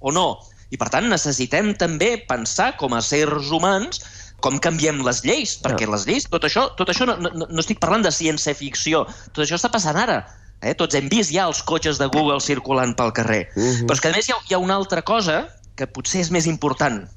o 0.04 0.12
no. 0.12 0.28
I, 0.73 0.78
per 0.80 0.90
tant, 0.92 1.09
necessitem 1.09 1.73
també 1.80 2.14
pensar 2.28 2.75
com 2.80 2.94
a 2.94 3.00
sers 3.04 3.50
humans 3.54 4.02
com 4.44 4.59
canviem 4.61 5.00
les 5.06 5.23
lleis, 5.25 5.54
perquè 5.64 5.88
les 5.88 6.04
lleis, 6.09 6.26
tot 6.28 6.44
això, 6.44 6.66
tot 6.76 6.90
això 6.92 7.06
no, 7.09 7.16
no, 7.23 7.47
no 7.49 7.62
estic 7.62 7.80
parlant 7.80 8.04
de 8.04 8.12
ciència-ficció, 8.12 9.04
tot 9.33 9.44
això 9.47 9.56
està 9.56 9.71
passant 9.73 9.97
ara. 9.97 10.18
Eh? 10.61 10.75
Tots 10.76 10.99
hem 10.99 11.09
vist 11.12 11.33
ja 11.33 11.47
els 11.49 11.62
cotxes 11.64 12.00
de 12.00 12.11
Google 12.12 12.42
circulant 12.44 12.92
pel 12.99 13.14
carrer. 13.16 13.47
Uh 13.54 13.62
-huh. 13.62 13.87
Però 13.88 13.97
és 13.97 14.00
que, 14.00 14.09
a 14.09 14.16
més, 14.16 14.28
hi 14.28 14.33
ha, 14.33 14.38
hi 14.50 14.54
ha 14.54 14.61
una 14.61 14.76
altra 14.76 15.00
cosa 15.02 15.49
que 15.76 15.87
potser 15.87 16.21
és 16.21 16.30
més 16.30 16.47
important. 16.47 17.09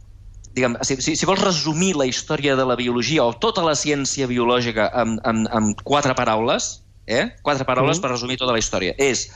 Diguem, 0.58 0.78
si, 0.82 0.98
si, 1.06 1.14
si 1.14 1.28
vols 1.30 1.44
resumir 1.44 1.92
la 1.94 2.08
història 2.10 2.56
de 2.58 2.66
la 2.66 2.76
biologia 2.80 3.28
o 3.28 3.36
tota 3.38 3.62
la 3.62 3.76
ciència 3.78 4.26
biològica 4.26 4.88
amb, 4.90 5.20
amb, 5.28 5.46
amb 5.54 5.84
quatre 5.86 6.16
paraules, 6.18 6.80
eh? 7.06 7.28
quatre 7.46 7.66
paraules 7.68 8.00
-huh. 8.00 8.02
per 8.02 8.12
resumir 8.12 8.40
tota 8.42 8.56
la 8.56 8.62
història, 8.64 8.96
és 8.98 9.28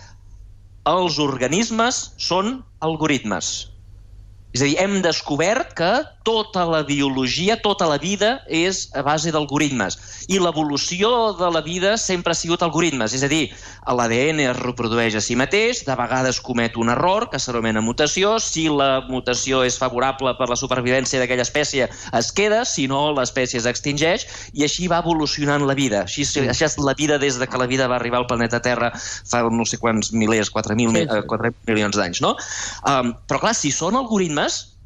els 0.90 1.20
organismes 1.20 2.14
són 2.18 2.64
algoritmes. 2.80 3.71
És 4.52 4.62
a 4.62 4.68
dir, 4.68 4.76
hem 4.84 5.00
descobert 5.04 5.72
que 5.78 5.92
tota 6.28 6.66
la 6.68 6.84
biologia, 6.84 7.56
tota 7.62 7.88
la 7.90 7.98
vida 7.98 8.42
és 8.48 8.90
a 8.94 9.02
base 9.02 9.32
d'algoritmes. 9.34 9.98
I 10.30 10.38
l'evolució 10.44 11.32
de 11.40 11.50
la 11.54 11.62
vida 11.66 11.96
sempre 11.98 12.36
ha 12.36 12.38
sigut 12.38 12.62
algoritmes. 12.62 13.16
És 13.18 13.24
a 13.26 13.30
dir, 13.32 13.50
l'ADN 13.88 14.44
es 14.44 14.60
reprodueix 14.60 15.16
a 15.18 15.24
si 15.24 15.38
mateix, 15.40 15.82
de 15.88 15.96
vegades 15.98 16.42
comet 16.44 16.78
un 16.78 16.92
error, 16.94 17.30
que 17.32 17.40
s'anomena 17.40 17.82
mutació. 17.82 18.36
Si 18.44 18.68
la 18.70 19.06
mutació 19.08 19.64
és 19.66 19.80
favorable 19.82 20.36
per 20.38 20.50
la 20.52 20.60
supervivència 20.60 21.22
d'aquella 21.22 21.48
espècie, 21.48 21.88
es 21.90 22.32
queda, 22.36 22.64
si 22.68 22.88
no, 22.92 23.02
l'espècie 23.18 23.62
es 23.62 23.70
extingeix, 23.70 24.28
i 24.54 24.68
així 24.68 24.92
va 24.92 25.02
evolucionant 25.02 25.66
la 25.66 25.78
vida. 25.78 26.04
Així, 26.06 26.28
així 26.44 26.68
és 26.68 26.78
la 26.78 26.96
vida 26.98 27.18
des 27.22 27.40
de 27.42 27.48
que 27.48 27.62
la 27.62 27.70
vida 27.72 27.88
va 27.90 27.98
arribar 27.98 28.22
al 28.22 28.30
planeta 28.30 28.62
Terra 28.62 28.92
fa 28.94 29.42
no 29.50 29.66
sé 29.66 29.80
quants 29.82 30.12
milers, 30.14 30.52
4.000 30.54 30.94
sí, 30.94 31.08
sí. 31.08 31.26
4 31.32 31.54
milions 31.72 31.98
d'anys, 31.98 32.22
no? 32.22 32.36
Um, 32.88 33.16
però 33.28 33.42
clar, 33.42 33.56
si 33.58 33.72
són 33.74 33.98
algoritmes, 34.42 34.78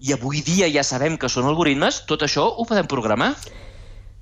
i 0.00 0.12
avui 0.12 0.42
dia 0.44 0.68
ja 0.68 0.82
sabem 0.84 1.16
que 1.16 1.28
són 1.28 1.46
algoritmes, 1.46 2.04
tot 2.06 2.22
això 2.22 2.44
ho 2.44 2.66
podem 2.66 2.86
programar. 2.86 3.34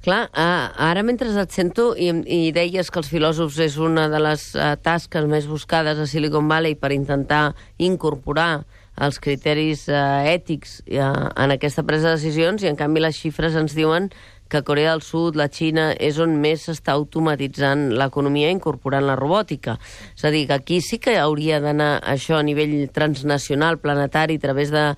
Clar, 0.05 0.29
ara 0.35 1.03
mentre 1.03 1.31
et 1.41 1.51
sento 1.51 1.95
i, 1.97 2.11
i 2.29 2.53
deies 2.53 2.91
que 2.91 3.01
els 3.01 3.09
filòsofs 3.09 3.59
és 3.59 3.79
una 3.81 4.09
de 4.13 4.21
les 4.21 4.55
uh, 4.55 4.77
tasques 4.77 5.25
més 5.27 5.47
buscades 5.49 5.99
a 5.99 6.07
Silicon 6.07 6.47
Valley 6.47 6.77
per 6.77 6.93
intentar 6.93 7.55
incorporar 7.79 8.67
els 9.01 9.19
criteris 9.19 9.89
uh, 9.89 10.23
ètics 10.29 10.83
uh, 10.93 11.33
en 11.35 11.57
aquesta 11.57 11.83
presa 11.83 12.13
de 12.13 12.21
decisions 12.21 12.63
i 12.63 12.69
en 12.69 12.77
canvi 12.77 13.01
les 13.01 13.17
xifres 13.17 13.57
ens 13.57 13.75
diuen 13.75 14.11
que 14.55 14.63
Corea 14.63 14.93
del 14.95 15.03
Sud, 15.03 15.35
la 15.35 15.49
Xina, 15.51 15.89
és 15.99 16.21
on 16.23 16.37
més 16.39 16.69
s'està 16.69 16.95
automatitzant 16.95 17.89
l'economia 17.99 18.53
incorporant 18.55 19.07
la 19.09 19.19
robòtica. 19.19 19.77
És 20.15 20.23
a 20.23 20.31
dir, 20.31 20.47
que 20.47 20.55
aquí 20.55 20.79
sí 20.85 21.01
que 21.03 21.19
hauria 21.19 21.59
d'anar 21.63 21.99
això 22.15 22.39
a 22.39 22.47
nivell 22.47 22.77
transnacional, 22.95 23.81
planetari, 23.83 24.39
a 24.39 24.45
través 24.47 24.71
de 24.71 24.93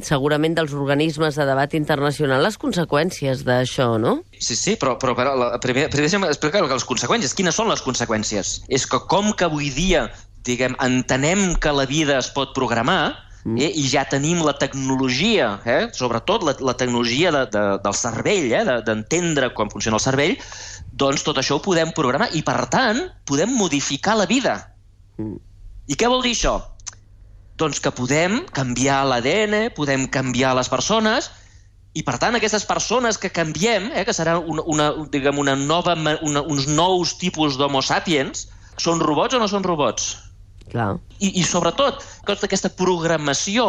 segurament 0.00 0.54
dels 0.56 0.72
organismes 0.72 1.36
de 1.36 1.44
debat 1.44 1.74
internacional 1.76 2.40
les 2.40 2.56
conseqüències 2.56 3.42
d'això, 3.44 3.98
no? 4.00 4.22
Sí, 4.40 4.56
sí, 4.56 4.78
però, 4.80 4.96
però, 4.96 5.12
però 5.18 5.34
la, 5.36 5.50
primer, 5.60 5.90
primer 5.92 6.30
explicar 6.30 6.64
les 6.64 6.88
conseqüències. 6.88 7.36
Quines 7.36 7.58
són 7.60 7.68
les 7.68 7.84
conseqüències? 7.84 8.62
És 8.72 8.88
que 8.88 9.02
com 9.12 9.34
que 9.36 9.50
avui 9.50 9.68
dia 9.74 10.06
diguem, 10.46 10.74
entenem 10.80 11.52
que 11.60 11.74
la 11.76 11.84
vida 11.86 12.16
es 12.18 12.32
pot 12.32 12.56
programar, 12.56 13.12
mm. 13.44 13.58
eh, 13.58 13.70
i 13.78 13.86
ja 13.90 14.04
tenim 14.08 14.42
la 14.44 14.54
tecnologia, 14.58 15.54
eh, 15.64 15.86
sobretot 15.96 16.44
la, 16.46 16.56
la 16.60 16.76
tecnologia 16.78 17.32
de, 17.34 17.44
de, 17.52 17.64
del 17.84 17.96
cervell, 17.98 18.50
eh, 18.52 18.64
d'entendre 18.86 19.48
de, 19.48 19.54
com 19.56 19.70
funciona 19.72 19.98
el 20.00 20.04
cervell, 20.04 20.36
doncs 20.92 21.24
tot 21.26 21.40
això 21.40 21.58
ho 21.58 21.64
podem 21.64 21.94
programar 21.96 22.30
i, 22.36 22.44
per 22.46 22.66
tant, 22.72 23.00
podem 23.28 23.54
modificar 23.56 24.16
la 24.18 24.28
vida. 24.30 24.58
Mm. 25.18 25.38
I 25.92 25.98
què 25.98 26.10
vol 26.10 26.22
dir 26.24 26.34
això? 26.36 26.58
Doncs 27.60 27.82
que 27.82 27.92
podem 27.94 28.42
canviar 28.54 29.02
l'ADN, 29.06 29.72
podem 29.76 30.06
canviar 30.10 30.54
les 30.56 30.70
persones, 30.72 31.30
i 31.92 32.00
per 32.06 32.16
tant 32.16 32.36
aquestes 32.38 32.64
persones 32.64 33.18
que 33.20 33.28
canviem, 33.34 33.90
eh, 33.92 34.06
que 34.08 34.14
seran 34.16 34.46
una, 34.48 34.64
una, 34.64 34.88
diguem, 35.12 35.38
una 35.42 35.54
nova, 35.58 35.94
una, 36.24 36.42
uns 36.42 36.68
nous 36.70 37.16
tipus 37.20 37.58
d'homo 37.60 37.82
sapiens, 37.84 38.46
són 38.80 39.02
robots 39.04 39.36
o 39.36 39.42
no 39.42 39.48
són 39.50 39.66
robots? 39.66 40.14
Clar. 40.70 40.96
I, 41.22 41.28
I 41.38 41.42
sobretot, 41.46 42.00
tota 42.26 42.48
aquesta 42.48 42.70
programació, 42.74 43.64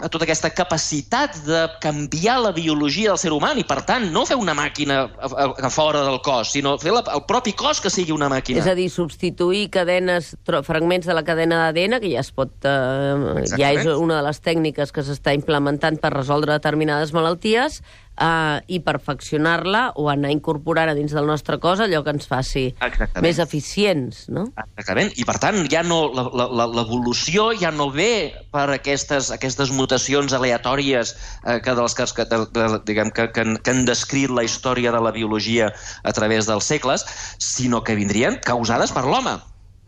eh, 0.00 0.08
tota 0.10 0.26
aquesta 0.26 0.50
capacitat 0.50 1.36
de 1.46 1.60
canviar 1.82 2.38
la 2.42 2.52
biologia 2.56 3.12
del 3.12 3.20
ser 3.22 3.30
humà 3.34 3.52
i, 3.58 3.64
per 3.68 3.80
tant, 3.86 4.08
no 4.14 4.24
fer 4.26 4.38
una 4.40 4.54
màquina 4.58 5.00
a, 5.06 5.28
a, 5.28 5.46
a 5.68 5.70
fora 5.70 6.02
del 6.06 6.18
cos, 6.26 6.52
sinó 6.56 6.74
fer 6.82 6.94
la, 6.96 7.04
el 7.14 7.22
propi 7.28 7.54
cos 7.58 7.82
que 7.84 7.92
sigui 7.92 8.14
una 8.16 8.30
màquina. 8.32 8.62
És 8.62 8.70
a 8.70 8.74
dir, 8.78 8.88
substituir 8.90 9.68
cadenes, 9.74 10.34
fragments 10.66 11.06
de 11.06 11.14
la 11.14 11.22
cadena 11.26 11.62
d'ADN, 11.66 12.00
que 12.02 12.12
ja 12.16 12.24
es 12.24 12.32
pot... 12.34 12.54
Eh, 12.66 13.46
ja 13.54 13.72
és 13.76 13.86
una 13.92 14.18
de 14.18 14.26
les 14.26 14.42
tècniques 14.42 14.94
que 14.94 15.06
s'està 15.06 15.36
implementant 15.36 16.00
per 16.02 16.14
resoldre 16.16 16.56
determinades 16.56 17.14
malalties, 17.14 17.82
uh, 18.20 18.58
i 18.66 18.80
perfeccionar-la 18.84 19.94
o 19.96 20.08
anar 20.12 20.30
incorporant 20.34 20.90
a 20.92 20.96
dins 20.98 21.14
del 21.14 21.26
nostre 21.28 21.58
cos 21.62 21.82
allò 21.84 22.02
que 22.04 22.14
ens 22.14 22.28
faci 22.28 22.66
Exactament. 22.74 23.24
més 23.24 23.40
eficients, 23.42 24.24
no? 24.34 24.48
Exactament, 24.58 25.12
i 25.16 25.26
per 25.28 25.38
tant 25.42 25.60
ja 25.70 25.82
no, 25.86 26.00
l'evolució 26.12 27.50
ja 27.58 27.72
no 27.74 27.88
ve 27.94 28.32
per 28.54 28.68
aquestes, 28.76 29.32
aquestes 29.34 29.72
mutacions 29.74 30.34
aleatòries 30.36 31.14
eh, 31.14 31.58
que, 31.64 31.74
dels, 31.74 31.96
que, 31.96 32.26
de, 32.28 32.42
de, 32.54 32.70
diguem, 32.88 33.12
que, 33.14 33.30
que, 33.34 33.46
que 33.62 33.74
han 33.74 33.84
descrit 33.88 34.32
la 34.34 34.46
història 34.46 34.92
de 34.94 35.02
la 35.04 35.14
biologia 35.14 35.72
a 36.02 36.16
través 36.16 36.50
dels 36.50 36.68
segles, 36.68 37.06
sinó 37.38 37.82
que 37.84 37.98
vindrien 37.98 38.40
causades 38.44 38.94
per 38.94 39.06
l'home. 39.06 39.38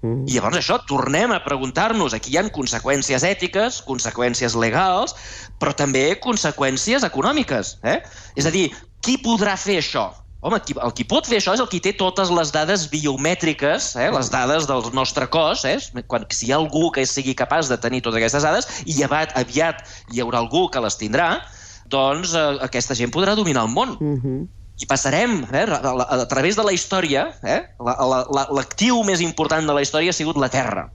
Mm. 0.00 0.24
I 0.28 0.38
llavors 0.38 0.60
això, 0.60 0.78
tornem 0.88 1.32
a 1.34 1.42
preguntar-nos, 1.44 2.14
aquí 2.16 2.32
hi 2.32 2.38
ha 2.40 2.46
conseqüències 2.54 3.24
ètiques, 3.26 3.82
conseqüències 3.88 4.56
legals, 4.56 5.14
però 5.60 5.74
també 5.76 6.06
conseqüències 6.24 7.04
econòmiques. 7.06 7.76
Eh? 7.84 8.00
És 8.40 8.48
a 8.48 8.54
dir, 8.54 8.70
qui 9.04 9.18
podrà 9.20 9.56
fer 9.60 9.80
això? 9.82 10.08
Home, 10.40 10.56
qui, 10.64 10.72
el 10.80 10.92
qui 10.96 11.04
pot 11.04 11.26
fer 11.28 11.36
això 11.36 11.52
és 11.52 11.60
el 11.60 11.68
qui 11.68 11.82
té 11.84 11.92
totes 12.00 12.30
les 12.32 12.48
dades 12.54 12.86
biomètriques, 12.88 13.90
eh, 14.00 14.06
les 14.14 14.30
dades 14.32 14.64
del 14.70 14.86
nostre 14.96 15.28
cos, 15.28 15.66
eh, 15.68 15.76
quan, 16.08 16.24
si 16.32 16.48
hi 16.48 16.54
ha 16.54 16.56
algú 16.56 16.88
que 16.94 17.04
sigui 17.04 17.36
capaç 17.36 17.68
de 17.68 17.76
tenir 17.76 18.00
totes 18.00 18.22
aquestes 18.22 18.46
dades, 18.48 18.70
i 18.88 19.02
aviat, 19.04 19.36
aviat 19.36 19.84
hi 20.14 20.24
haurà 20.24 20.40
algú 20.40 20.70
que 20.72 20.80
les 20.80 20.96
tindrà, 20.96 21.34
doncs 21.92 22.32
eh, 22.32 22.46
aquesta 22.64 22.96
gent 22.96 23.12
podrà 23.12 23.36
dominar 23.36 23.66
el 23.68 23.76
món. 23.76 23.98
Mm 24.00 24.16
-hmm 24.16 24.48
i 24.80 24.88
passarem 24.88 25.42
eh, 25.52 25.66
a, 25.68 25.80
a, 25.92 26.06
a 26.22 26.26
través 26.28 26.56
de 26.56 26.64
la 26.64 26.72
història, 26.72 27.26
eh, 27.44 27.60
l'actiu 27.78 28.96
la, 28.96 29.04
la, 29.04 29.10
més 29.12 29.20
important 29.20 29.66
de 29.68 29.76
la 29.76 29.84
història 29.84 30.14
ha 30.14 30.16
sigut 30.16 30.40
la 30.40 30.48
Terra. 30.52 30.88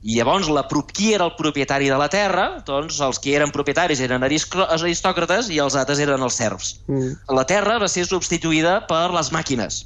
I 0.00 0.14
llavors, 0.16 0.48
la, 0.54 0.62
qui 0.94 1.12
era 1.12 1.26
el 1.26 1.34
propietari 1.36 1.90
de 1.90 1.98
la 1.98 2.08
Terra? 2.08 2.62
Doncs 2.64 3.00
els 3.04 3.18
que 3.20 3.34
eren 3.36 3.52
propietaris 3.52 4.00
eren 4.00 4.24
aristòcrates 4.24 5.50
i 5.50 5.58
els 5.58 5.76
altres 5.76 6.00
eren 6.00 6.22
els 6.22 6.38
serfs. 6.38 6.76
Mm. 6.86 7.16
La 7.34 7.44
Terra 7.50 7.78
va 7.82 7.88
ser 7.90 8.06
substituïda 8.06 8.80
per 8.88 9.08
les 9.12 9.32
màquines. 9.34 9.82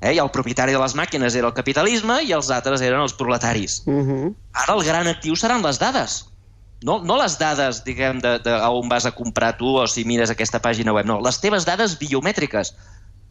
Eh? 0.00 0.16
I 0.16 0.20
el 0.20 0.32
propietari 0.34 0.74
de 0.74 0.82
les 0.82 0.96
màquines 0.98 1.36
era 1.38 1.48
el 1.48 1.56
capitalisme 1.56 2.18
i 2.26 2.34
els 2.36 2.50
altres 2.50 2.82
eren 2.82 3.06
els 3.06 3.14
proletaris. 3.14 3.82
Mm 3.86 4.02
-hmm. 4.02 4.34
Ara 4.64 4.74
el 4.74 4.84
gran 4.84 5.06
actiu 5.06 5.36
seran 5.36 5.62
les 5.62 5.78
dades 5.78 6.29
no, 6.86 7.00
no 7.04 7.16
les 7.20 7.36
dades, 7.40 7.82
diguem, 7.84 8.20
de, 8.24 8.38
de 8.44 8.54
on 8.72 8.88
vas 8.88 9.06
a 9.06 9.12
comprar 9.12 9.56
tu 9.58 9.74
o 9.76 9.86
si 9.88 10.06
mires 10.08 10.32
aquesta 10.32 10.60
pàgina 10.62 10.94
web, 10.96 11.08
no, 11.08 11.18
les 11.24 11.40
teves 11.42 11.66
dades 11.68 11.98
biomètriques, 12.00 12.72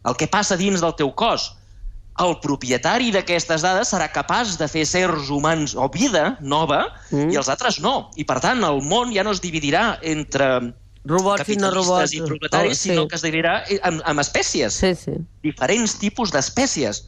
el 0.06 0.16
que 0.16 0.28
passa 0.30 0.58
dins 0.60 0.82
del 0.84 0.94
teu 0.98 1.10
cos. 1.12 1.50
El 2.20 2.34
propietari 2.42 3.08
d'aquestes 3.14 3.62
dades 3.64 3.92
serà 3.94 4.10
capaç 4.12 4.56
de 4.60 4.66
fer 4.68 4.82
sers 4.84 5.30
humans 5.32 5.72
o 5.78 5.86
vida 5.88 6.34
nova 6.40 6.82
mm. 7.10 7.30
i 7.32 7.38
els 7.38 7.48
altres 7.48 7.78
no. 7.80 8.10
I, 8.18 8.26
per 8.28 8.40
tant, 8.44 8.60
el 8.66 8.82
món 8.84 9.14
ja 9.14 9.24
no 9.24 9.32
es 9.32 9.40
dividirà 9.40 9.94
entre 10.02 10.50
robots 11.08 11.48
i 11.48 11.56
no 11.56 11.70
robots. 11.72 12.12
i 12.12 12.20
propietaris, 12.20 12.76
oh, 12.76 12.80
sí. 12.82 12.90
sinó 12.90 13.06
que 13.08 13.16
es 13.16 13.24
dividirà 13.24 13.62
en, 13.78 14.02
en 14.04 14.22
espècies. 14.22 14.76
Sí, 14.82 14.92
sí. 14.98 15.16
Diferents 15.46 15.96
tipus 16.02 16.34
d'espècies. 16.34 17.06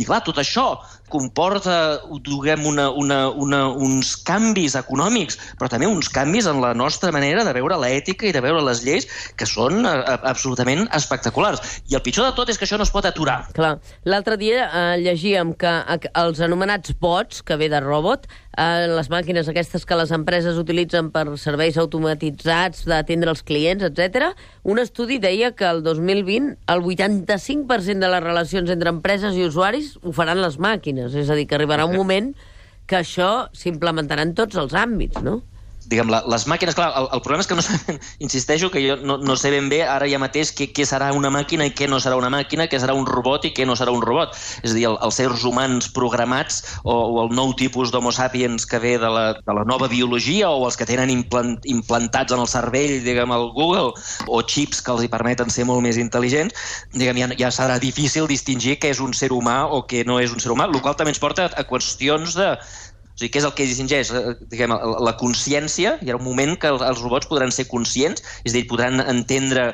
I 0.00 0.06
clar, 0.08 0.22
tot 0.24 0.38
això 0.40 0.66
comporta, 1.12 2.00
diguem, 2.24 2.64
una, 2.66 2.86
una, 2.96 3.18
una, 3.28 3.60
uns 3.76 4.14
canvis 4.24 4.72
econòmics, 4.78 5.36
però 5.60 5.68
també 5.68 5.88
uns 5.90 6.08
canvis 6.12 6.48
en 6.48 6.62
la 6.64 6.72
nostra 6.72 7.12
manera 7.12 7.44
de 7.44 7.52
veure 7.52 7.76
l'ètica 7.82 8.24
i 8.28 8.32
de 8.32 8.40
veure 8.40 8.62
les 8.64 8.80
lleis, 8.86 9.08
que 9.36 9.48
són 9.48 9.84
a, 9.84 9.92
a, 10.00 10.14
absolutament 10.32 10.86
espectaculars. 10.96 11.82
I 11.92 11.98
el 11.98 12.04
pitjor 12.06 12.30
de 12.30 12.36
tot 12.38 12.48
és 12.48 12.56
que 12.56 12.64
això 12.64 12.80
no 12.80 12.86
es 12.88 12.94
pot 12.94 13.04
aturar. 13.08 13.42
Clar. 13.56 13.74
L'altre 14.08 14.38
dia 14.40 14.64
eh, 14.64 15.02
llegíem 15.04 15.52
que 15.60 15.74
els 16.22 16.40
anomenats 16.40 16.96
bots, 17.02 17.44
que 17.44 17.60
ve 17.60 17.68
de 17.68 17.82
robot, 17.84 18.24
eh, 18.56 18.88
les 18.88 19.10
màquines 19.12 19.48
aquestes 19.48 19.84
que 19.88 19.98
les 19.98 20.12
empreses 20.16 20.56
utilitzen 20.60 21.10
per 21.12 21.26
serveis 21.40 21.76
automatitzats 21.80 22.86
d'atendre 22.88 23.32
els 23.32 23.44
clients, 23.44 23.84
etc. 23.84 24.32
un 24.64 24.80
estudi 24.80 25.18
deia 25.20 25.52
que 25.56 25.68
el 25.68 25.82
2020 25.84 26.56
el 26.72 26.84
85% 26.88 28.00
de 28.00 28.12
les 28.16 28.24
relacions 28.24 28.72
entre 28.72 28.92
empreses 28.92 29.36
i 29.36 29.44
usuaris 29.44 29.81
ho 30.02 30.12
faran 30.16 30.40
les 30.42 30.58
màquines. 30.62 31.14
És 31.18 31.30
a 31.30 31.38
dir, 31.38 31.46
que 31.50 31.56
arribarà 31.58 31.86
un 31.88 31.96
moment 31.96 32.32
que 32.86 32.98
això 33.00 33.30
s'implementarà 33.56 34.26
en 34.26 34.34
tots 34.38 34.58
els 34.60 34.74
àmbits, 34.76 35.22
no? 35.24 35.40
Diguem, 35.92 36.10
la, 36.12 36.22
les 36.32 36.46
màquines, 36.48 36.76
clar, 36.76 36.88
el, 36.98 37.08
el 37.12 37.22
problema 37.24 37.44
és 37.44 37.50
que 37.50 37.56
no 37.58 37.96
insisteixo 38.26 38.70
que 38.72 38.82
jo 38.84 38.96
no, 39.04 39.18
no 39.20 39.36
sé 39.38 39.52
ben 39.52 39.68
bé 39.72 39.82
ara 39.84 40.08
ja 40.08 40.20
mateix 40.22 40.52
què, 40.56 40.70
què 40.74 40.86
serà 40.88 41.10
una 41.16 41.30
màquina 41.32 41.66
i 41.68 41.74
què 41.76 41.88
no 41.90 42.00
serà 42.02 42.16
una 42.18 42.30
màquina, 42.32 42.68
què 42.70 42.80
serà 42.80 42.96
un 42.96 43.06
robot 43.08 43.46
i 43.48 43.52
què 43.54 43.66
no 43.68 43.76
serà 43.78 43.94
un 43.94 44.02
robot. 44.04 44.36
És 44.62 44.72
a 44.72 44.76
dir, 44.78 44.86
el, 44.88 44.98
els 45.04 45.18
seres 45.20 45.44
humans 45.48 45.90
programats 45.94 46.62
o, 46.82 46.94
o 46.94 47.24
el 47.24 47.32
nou 47.36 47.52
tipus 47.58 47.92
d'homo 47.92 48.12
sapiens 48.14 48.66
que 48.68 48.80
ve 48.82 48.96
de 49.02 49.10
la, 49.12 49.24
de 49.38 49.56
la 49.56 49.66
nova 49.68 49.88
biologia 49.92 50.50
o 50.50 50.66
els 50.68 50.78
que 50.80 50.88
tenen 50.88 51.12
implant, 51.12 51.58
implantats 51.68 52.34
en 52.34 52.42
el 52.42 52.50
cervell, 52.50 52.98
diguem, 53.04 53.34
el 53.34 53.50
Google, 53.56 53.92
o 54.28 54.42
xips 54.42 54.82
que 54.82 54.94
els 54.94 55.04
hi 55.04 55.10
permeten 55.12 55.52
ser 55.52 55.66
molt 55.68 55.84
més 55.84 56.00
intel·ligents, 56.00 56.56
diguem, 56.96 57.20
ja, 57.24 57.30
ja 57.46 57.52
serà 57.54 57.78
difícil 57.82 58.28
distingir 58.30 58.78
què 58.80 58.92
és 58.94 59.02
un 59.04 59.12
ser 59.16 59.32
humà 59.34 59.62
o 59.68 59.82
què 59.88 60.06
no 60.08 60.18
és 60.22 60.32
un 60.32 60.40
ser 60.42 60.54
humà, 60.54 60.68
el 60.70 60.80
qual 60.80 60.96
també 60.96 61.12
ens 61.14 61.22
porta 61.22 61.50
a 61.52 61.66
qüestions 61.68 62.36
de, 62.38 62.54
o 63.12 63.20
sigui, 63.20 63.30
què 63.32 63.42
és 63.42 63.46
el 63.46 63.54
que 63.56 63.66
distingeix? 63.68 64.10
Eh, 64.16 64.36
diguem, 64.52 64.72
la 65.04 65.16
consciència, 65.20 65.98
hi 66.00 66.12
ha 66.12 66.16
un 66.16 66.24
moment 66.24 66.56
que 66.60 66.70
els 66.72 67.02
robots 67.02 67.28
podran 67.28 67.52
ser 67.52 67.68
conscients, 67.68 68.24
és 68.44 68.54
a 68.54 68.56
dir, 68.56 68.64
podran 68.70 69.02
entendre 69.04 69.72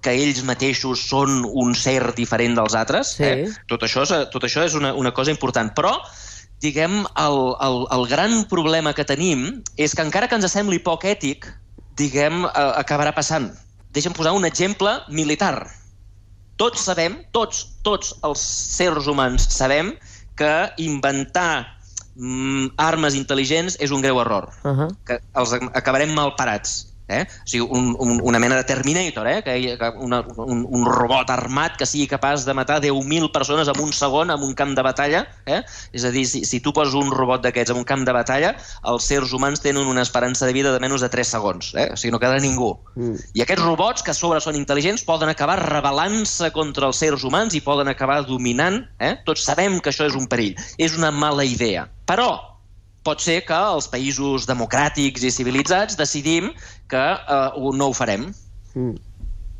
que 0.00 0.14
ells 0.16 0.42
mateixos 0.48 1.02
són 1.10 1.44
un 1.44 1.74
ser 1.76 2.00
diferent 2.16 2.56
dels 2.58 2.74
altres. 2.74 3.14
Sí. 3.20 3.28
Eh? 3.28 3.48
Tot 3.70 3.84
això 3.86 4.04
és, 4.06 4.14
tot 4.32 4.44
això 4.48 4.64
és 4.66 4.76
una, 4.78 4.94
una 4.96 5.14
cosa 5.16 5.32
important. 5.32 5.72
Però, 5.76 5.94
diguem, 6.64 7.02
el, 7.20 7.40
el, 7.66 7.82
el 7.96 8.06
gran 8.10 8.38
problema 8.50 8.94
que 8.96 9.06
tenim 9.06 9.48
és 9.76 9.94
que 9.94 10.06
encara 10.06 10.28
que 10.28 10.40
ens 10.40 10.50
sembli 10.50 10.80
poc 10.82 11.06
ètic, 11.08 11.46
diguem, 12.00 12.46
eh, 12.48 12.70
acabarà 12.80 13.14
passant. 13.16 13.50
Deixa'm 13.94 14.16
posar 14.16 14.34
un 14.36 14.46
exemple 14.48 14.96
militar. 15.10 15.68
Tots 16.60 16.82
sabem, 16.90 17.20
tots, 17.32 17.64
tots 17.86 18.14
els 18.26 18.40
sers 18.76 19.06
humans 19.08 19.46
sabem 19.52 19.94
que 20.36 20.52
inventar 20.80 21.79
mm, 22.14 22.74
armes 22.76 23.16
intel·ligents 23.18 23.76
és 23.80 23.90
un 23.90 24.02
greu 24.04 24.20
error. 24.20 24.50
Uh 24.64 24.70
-huh. 24.70 24.88
Que 25.04 25.20
els 25.34 25.52
acabarem 25.72 26.14
mal 26.14 26.34
parats. 26.36 26.89
Eh? 27.10 27.26
O 27.26 27.48
sigui, 27.50 27.66
un, 27.66 27.92
un, 27.98 28.20
una 28.22 28.38
mena 28.38 28.56
de 28.56 28.64
Terminator, 28.64 29.26
eh? 29.28 29.42
que, 29.42 29.56
que 29.76 29.90
una, 29.98 30.22
un, 30.38 30.64
un 30.68 30.86
robot 30.86 31.30
armat 31.34 31.76
que 31.76 31.88
sigui 31.88 32.06
capaç 32.10 32.46
de 32.46 32.54
matar 32.54 32.80
10.000 32.80 33.30
persones 33.34 33.68
en 33.68 33.80
un 33.82 33.92
segon 33.92 34.30
en 34.30 34.42
un 34.46 34.54
camp 34.54 34.76
de 34.76 34.84
batalla. 34.86 35.24
Eh? 35.46 35.60
És 35.92 36.06
a 36.06 36.12
dir, 36.14 36.24
si, 36.30 36.44
si 36.46 36.62
tu 36.62 36.72
poses 36.76 36.94
un 36.94 37.10
robot 37.10 37.42
d'aquests 37.44 37.74
en 37.74 37.80
un 37.82 37.88
camp 37.88 38.04
de 38.06 38.14
batalla, 38.14 38.54
els 38.88 39.08
sers 39.10 39.34
humans 39.36 39.62
tenen 39.64 39.90
una 39.90 40.04
esperança 40.06 40.46
de 40.46 40.54
vida 40.56 40.72
de 40.72 40.82
menys 40.82 41.02
de 41.02 41.10
3 41.12 41.34
segons. 41.36 41.72
Eh? 41.74 41.88
O 41.94 41.98
sigui, 41.98 42.14
no 42.14 42.22
queda 42.22 42.38
ningú. 42.42 42.72
Mm. 42.94 43.18
I 43.34 43.44
aquests 43.44 43.64
robots, 43.64 44.06
que 44.06 44.14
a 44.14 44.16
sobre 44.16 44.42
són 44.44 44.58
intel·ligents, 44.58 45.04
poden 45.08 45.32
acabar 45.32 45.58
rebel·lant-se 45.64 46.52
contra 46.54 46.90
els 46.90 47.02
sers 47.02 47.26
humans 47.26 47.56
i 47.58 47.64
poden 47.64 47.90
acabar 47.90 48.22
dominant. 48.28 48.84
Eh? 49.02 49.16
Tots 49.26 49.44
sabem 49.50 49.80
que 49.80 49.92
això 49.92 50.06
és 50.08 50.18
un 50.18 50.30
perill. 50.30 50.54
És 50.78 50.96
una 50.98 51.10
mala 51.10 51.46
idea. 51.46 51.88
Però 52.10 52.49
pot 53.06 53.22
ser 53.24 53.40
que 53.48 53.56
els 53.56 53.88
països 53.90 54.46
democràtics 54.48 55.24
i 55.24 55.32
civilitzats 55.32 55.96
decidim 55.98 56.50
que 56.90 57.04
eh, 57.16 57.70
no 57.76 57.90
ho 57.90 57.96
farem. 57.96 58.28
Mm. 58.74 58.98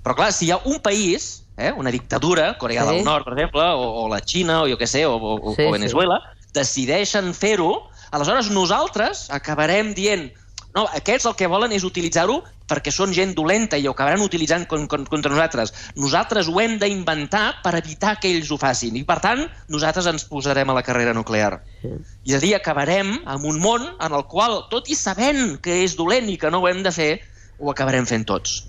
Però 0.04 0.16
clar, 0.16 0.30
si 0.32 0.48
hi 0.48 0.52
ha 0.54 0.60
un 0.68 0.80
país, 0.84 1.42
eh, 1.56 1.72
una 1.76 1.92
dictadura, 1.92 2.54
Corea 2.58 2.86
sí. 2.86 2.94
del 2.94 3.04
Nord, 3.04 3.28
per 3.28 3.36
exemple, 3.36 3.64
o, 3.76 4.04
o 4.04 4.08
la 4.12 4.20
Xina, 4.24 4.62
o 4.64 4.68
jo 4.70 4.78
què 4.80 4.88
sé, 4.88 5.04
o, 5.06 5.16
o, 5.16 5.54
sí, 5.56 5.66
o 5.66 5.72
Venezuela, 5.76 6.20
sí. 6.24 6.52
decideixen 6.56 7.32
fer-ho, 7.36 7.72
aleshores 8.16 8.50
nosaltres 8.52 9.28
acabarem 9.36 9.92
dient 9.96 10.30
no, 10.74 10.84
aquests 10.94 11.26
el 11.26 11.36
que 11.38 11.48
volen 11.50 11.72
és 11.74 11.84
utilitzar-ho 11.86 12.38
perquè 12.70 12.92
són 12.94 13.10
gent 13.16 13.32
dolenta 13.34 13.78
i 13.78 13.88
ho 13.88 13.94
acabaran 13.94 14.22
utilitzant 14.22 14.68
con, 14.70 14.86
con, 14.90 15.04
contra 15.10 15.32
nosaltres. 15.32 15.72
Nosaltres 15.98 16.48
ho 16.48 16.60
hem 16.62 16.76
d'inventar 16.78 17.60
per 17.64 17.74
evitar 17.80 18.16
que 18.22 18.30
ells 18.30 18.52
ho 18.54 18.58
facin. 18.60 18.94
I, 19.00 19.04
per 19.08 19.18
tant, 19.24 19.42
nosaltres 19.72 20.06
ens 20.12 20.28
posarem 20.30 20.70
a 20.70 20.76
la 20.78 20.84
carrera 20.86 21.14
nuclear. 21.16 21.56
Sí. 21.82 21.96
I 22.30 22.38
a 22.38 22.42
dir, 22.42 22.54
acabarem 22.54 23.16
amb 23.24 23.48
un 23.50 23.58
món 23.62 23.88
en 23.90 24.14
el 24.14 24.26
qual, 24.30 24.60
tot 24.70 24.90
i 24.90 24.98
sabent 24.98 25.58
que 25.64 25.82
és 25.82 25.98
dolent 25.98 26.30
i 26.30 26.38
que 26.38 26.52
no 26.54 26.62
ho 26.62 26.70
hem 26.70 26.84
de 26.86 26.94
fer, 26.94 27.12
ho 27.58 27.74
acabarem 27.74 28.06
fent 28.06 28.28
tots. 28.30 28.60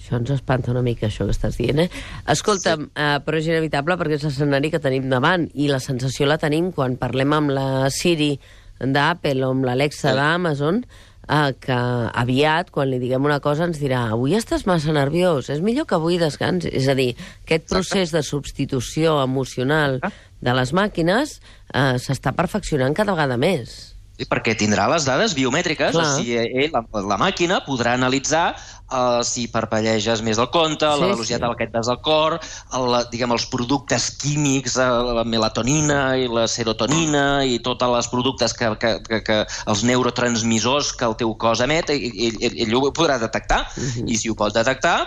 Això 0.00 0.16
ens 0.16 0.30
espanta 0.32 0.70
una 0.72 0.84
mica, 0.86 1.10
això 1.10 1.26
que 1.26 1.34
estàs 1.34 1.58
dient, 1.58 1.82
eh? 1.84 1.90
Escolta'm, 2.32 2.86
sí. 2.86 2.94
eh, 2.94 3.18
però 3.26 3.42
és 3.42 3.50
inevitable 3.50 3.98
perquè 4.00 4.16
és 4.16 4.24
l'escenari 4.26 4.70
que 4.72 4.80
tenim 4.82 5.10
davant 5.10 5.50
i 5.54 5.68
la 5.68 5.82
sensació 5.82 6.30
la 6.30 6.38
tenim 6.40 6.70
quan 6.74 6.96
parlem 6.98 7.34
amb 7.36 7.52
la 7.58 7.68
Siri 7.94 8.32
d'Apple 8.80 9.44
o 9.44 9.52
amb 9.52 9.66
l'Alexa 9.68 10.08
sí. 10.08 10.16
d'Amazon, 10.16 10.80
eh, 11.28 11.52
que 11.60 11.78
aviat, 12.22 12.70
quan 12.74 12.90
li 12.90 13.00
diguem 13.02 13.28
una 13.28 13.40
cosa, 13.44 13.68
ens 13.68 13.80
dirà 13.82 14.06
avui 14.14 14.36
estàs 14.38 14.66
massa 14.68 14.94
nerviós, 14.96 15.50
és 15.52 15.62
millor 15.64 15.86
que 15.86 15.98
avui 15.98 16.18
descansi. 16.20 16.72
És 16.72 16.88
a 16.88 16.96
dir, 16.98 17.12
aquest 17.44 17.68
procés 17.70 18.14
de 18.14 18.24
substitució 18.26 19.20
emocional 19.22 20.00
de 20.40 20.56
les 20.56 20.74
màquines 20.76 21.38
eh, 21.38 21.96
s'està 22.00 22.34
perfeccionant 22.36 22.96
cada 22.96 23.16
vegada 23.16 23.40
més. 23.40 23.99
Sí, 24.20 24.26
perquè 24.28 24.52
tindrà 24.52 24.84
les 24.92 25.06
dades 25.08 25.32
biomètriques, 25.32 25.94
Clar. 25.94 26.02
o 26.04 26.18
sigui, 26.18 26.34
ell, 26.36 26.74
la, 26.74 26.82
la 27.08 27.16
màquina 27.16 27.62
podrà 27.64 27.94
analitzar 27.96 28.50
uh, 28.52 29.22
si 29.24 29.46
parpelleges 29.48 30.20
més 30.26 30.36
del 30.36 30.50
compte, 30.52 30.84
sí, 30.84 31.00
la 31.00 31.08
velocitat 31.14 31.40
sí. 31.40 31.46
a 31.46 31.48
la 31.48 31.56
que 31.56 31.64
et 31.64 31.72
des 31.72 31.88
al 31.88 32.00
cor, 32.04 32.36
el, 32.76 32.96
diguem, 33.14 33.32
els 33.32 33.46
productes 33.48 34.10
químics, 34.20 34.76
eh, 34.76 34.88
la 35.16 35.24
melatonina 35.24 36.02
i 36.20 36.28
la 36.28 36.44
serotonina 36.52 37.24
i 37.48 37.62
tots 37.64 37.86
els 37.86 38.10
productes 38.12 38.52
que, 38.58 38.74
que, 38.82 38.92
que, 39.08 39.22
que 39.24 39.38
els 39.72 39.86
neurotransmissors 39.88 40.92
que 41.00 41.08
el 41.08 41.16
teu 41.22 41.32
cos 41.40 41.64
emet, 41.64 41.94
ell, 41.96 42.36
ell, 42.44 42.60
ell 42.66 42.76
ho 42.76 42.84
podrà 42.92 43.16
detectar, 43.24 43.62
uh 43.72 43.88
-huh. 43.88 44.04
i 44.04 44.20
si 44.20 44.28
ho 44.28 44.36
pot 44.36 44.52
detectar, 44.52 44.98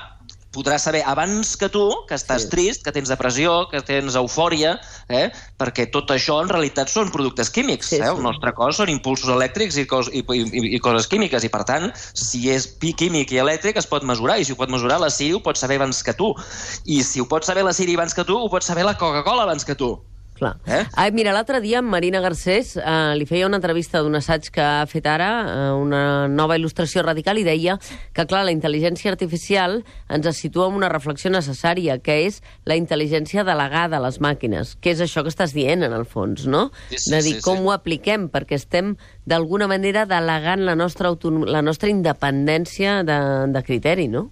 podràs 0.53 0.85
saber 0.87 1.01
abans 1.09 1.55
que 1.59 1.69
tu 1.73 1.83
que 2.09 2.15
estàs 2.15 2.45
sí. 2.45 2.51
trist, 2.51 2.83
que 2.85 2.93
tens 2.95 3.09
depressió, 3.11 3.55
que 3.71 3.81
tens 3.85 4.17
eufòria, 4.19 4.75
eh? 5.09 5.25
perquè 5.59 5.87
tot 5.93 6.13
això 6.13 6.39
en 6.43 6.51
realitat 6.51 6.91
són 6.93 7.11
productes 7.13 7.51
químics. 7.53 7.89
Sí, 7.93 7.99
eh? 7.99 8.11
El 8.11 8.21
nostre 8.23 8.53
cos 8.57 8.77
són 8.79 8.91
impulsos 8.93 9.33
elèctrics 9.33 9.79
i, 9.81 9.87
cos, 9.89 10.11
i, 10.13 10.23
i, 10.23 10.63
i 10.77 10.81
coses 10.83 11.09
químiques, 11.11 11.43
i 11.43 11.51
per 11.53 11.63
tant, 11.69 11.89
si 11.97 12.45
és 12.53 12.69
pi 12.79 12.93
químic 12.97 13.33
i 13.33 13.41
elèctric 13.43 13.81
es 13.81 13.89
pot 13.89 14.05
mesurar, 14.07 14.39
i 14.39 14.47
si 14.47 14.55
ho 14.55 14.59
pot 14.59 14.71
mesurar 14.71 15.01
la 15.01 15.11
Siri 15.13 15.33
ho 15.37 15.43
pot 15.43 15.59
saber 15.59 15.81
abans 15.81 16.03
que 16.05 16.15
tu. 16.17 16.33
I 16.85 17.01
si 17.03 17.21
ho 17.21 17.27
pot 17.29 17.45
saber 17.47 17.65
la 17.65 17.73
Siri 17.75 17.97
abans 17.97 18.13
que 18.13 18.25
tu, 18.27 18.37
ho 18.37 18.49
pot 18.51 18.65
saber 18.65 18.85
la 18.85 18.97
Coca-Cola 18.97 19.47
abans 19.47 19.65
que 19.65 19.77
tu. 19.79 19.95
Clar. 20.43 20.58
Eh? 20.67 20.84
Ai, 20.99 21.12
mira, 21.15 21.32
l'altre 21.32 21.62
dia 21.63 21.79
en 21.79 21.88
Marina 21.88 22.19
Garcés 22.19 22.73
eh, 22.75 23.13
li 23.15 23.27
feia 23.29 23.47
una 23.47 23.62
entrevista 23.62 24.01
d'un 24.03 24.17
assaig 24.19 24.49
que 24.51 24.63
ha 24.63 24.84
fet 24.91 25.08
ara, 25.08 25.29
eh, 25.47 25.69
una 25.79 26.27
nova 26.27 26.58
il·lustració 26.60 27.06
radical, 27.06 27.39
i 27.39 27.45
deia 27.47 27.77
que, 28.12 28.25
clar, 28.27 28.43
la 28.43 28.51
intel·ligència 28.51 29.13
artificial 29.13 29.79
ens 30.12 30.27
situa 30.36 30.67
en 30.67 30.75
una 30.82 30.91
reflexió 30.91 31.32
necessària, 31.32 31.95
que 32.03 32.19
és 32.25 32.41
la 32.67 32.75
intel·ligència 32.79 33.47
delegada 33.47 34.01
a 34.01 34.03
les 34.03 34.19
màquines, 34.23 34.75
que 34.84 34.91
és 34.91 35.03
això 35.03 35.23
que 35.23 35.32
estàs 35.32 35.56
dient, 35.56 35.88
en 35.88 35.95
el 35.95 36.03
fons, 36.03 36.43
no? 36.49 36.67
Sí, 36.89 36.99
sí, 37.06 37.15
de 37.15 37.23
dir, 37.23 37.36
sí, 37.39 37.43
com 37.45 37.62
sí. 37.62 37.67
ho 37.67 37.73
apliquem, 37.75 38.27
perquè 38.34 38.60
estem, 38.60 38.97
d'alguna 39.29 39.71
manera, 39.71 40.03
delegant 40.10 40.67
la 40.67 40.75
nostra, 40.75 41.15
la 41.47 41.63
nostra 41.63 41.91
independència 41.93 43.01
de, 43.08 43.19
de 43.53 43.63
criteri, 43.63 44.12
no? 44.12 44.27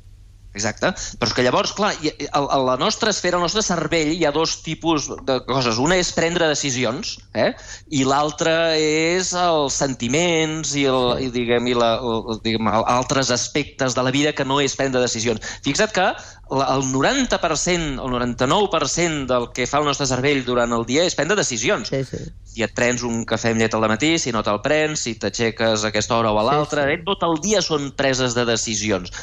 Exacte. 0.54 0.92
Però 1.20 1.30
és 1.30 1.36
que 1.36 1.46
llavors, 1.46 1.72
clar, 1.78 1.94
a 2.36 2.58
la 2.60 2.76
nostra 2.80 3.14
esfera, 3.14 3.38
al 3.40 3.46
nostre 3.46 3.64
cervell, 3.64 4.12
hi 4.12 4.26
ha 4.28 4.34
dos 4.36 4.58
tipus 4.66 5.08
de 5.28 5.38
coses. 5.48 5.80
Una 5.80 5.96
és 6.02 6.12
prendre 6.16 6.50
decisions, 6.52 7.14
eh? 7.32 7.54
i 7.88 8.04
l'altra 8.08 8.76
és 8.76 9.32
els 9.38 9.80
sentiments 9.80 10.76
i, 10.76 10.86
el, 10.92 11.08
i, 11.24 11.32
diguem, 11.32 11.72
i 11.72 11.78
la, 11.78 11.94
el, 12.04 12.42
diguem, 12.44 12.68
altres 12.82 13.32
aspectes 13.32 13.96
de 13.96 14.04
la 14.04 14.12
vida 14.12 14.36
que 14.36 14.48
no 14.48 14.60
és 14.60 14.76
prendre 14.76 15.04
decisions. 15.04 15.40
Fixa't 15.64 15.96
que 15.96 16.12
el 16.52 16.84
90%, 16.92 18.04
el 18.04 18.16
99% 18.18 19.26
del 19.32 19.50
que 19.56 19.70
fa 19.72 19.80
el 19.80 19.88
nostre 19.88 20.10
cervell 20.10 20.44
durant 20.44 20.76
el 20.76 20.84
dia 20.90 21.08
és 21.08 21.16
prendre 21.16 21.40
decisions. 21.40 21.94
Sí, 21.94 22.04
sí. 22.04 22.26
Si 22.52 22.66
et 22.66 22.74
prens 22.76 23.04
un 23.08 23.22
cafè 23.28 23.54
amb 23.54 23.64
llet 23.64 23.76
al 23.78 23.88
matí, 23.88 24.12
si 24.20 24.34
no 24.36 24.42
te'l 24.44 24.60
prens, 24.64 25.06
si 25.06 25.16
t'aixeques 25.20 25.86
a 25.86 25.92
aquesta 25.92 26.18
hora 26.18 26.34
o 26.36 26.40
a 26.42 26.44
l'altra, 26.44 26.84
sí, 26.84 26.98
sí. 26.98 27.00
eh? 27.00 27.04
tot 27.08 27.24
el 27.24 27.38
dia 27.44 27.62
són 27.64 27.92
preses 27.96 28.36
de 28.36 28.44
decisions. 28.50 29.14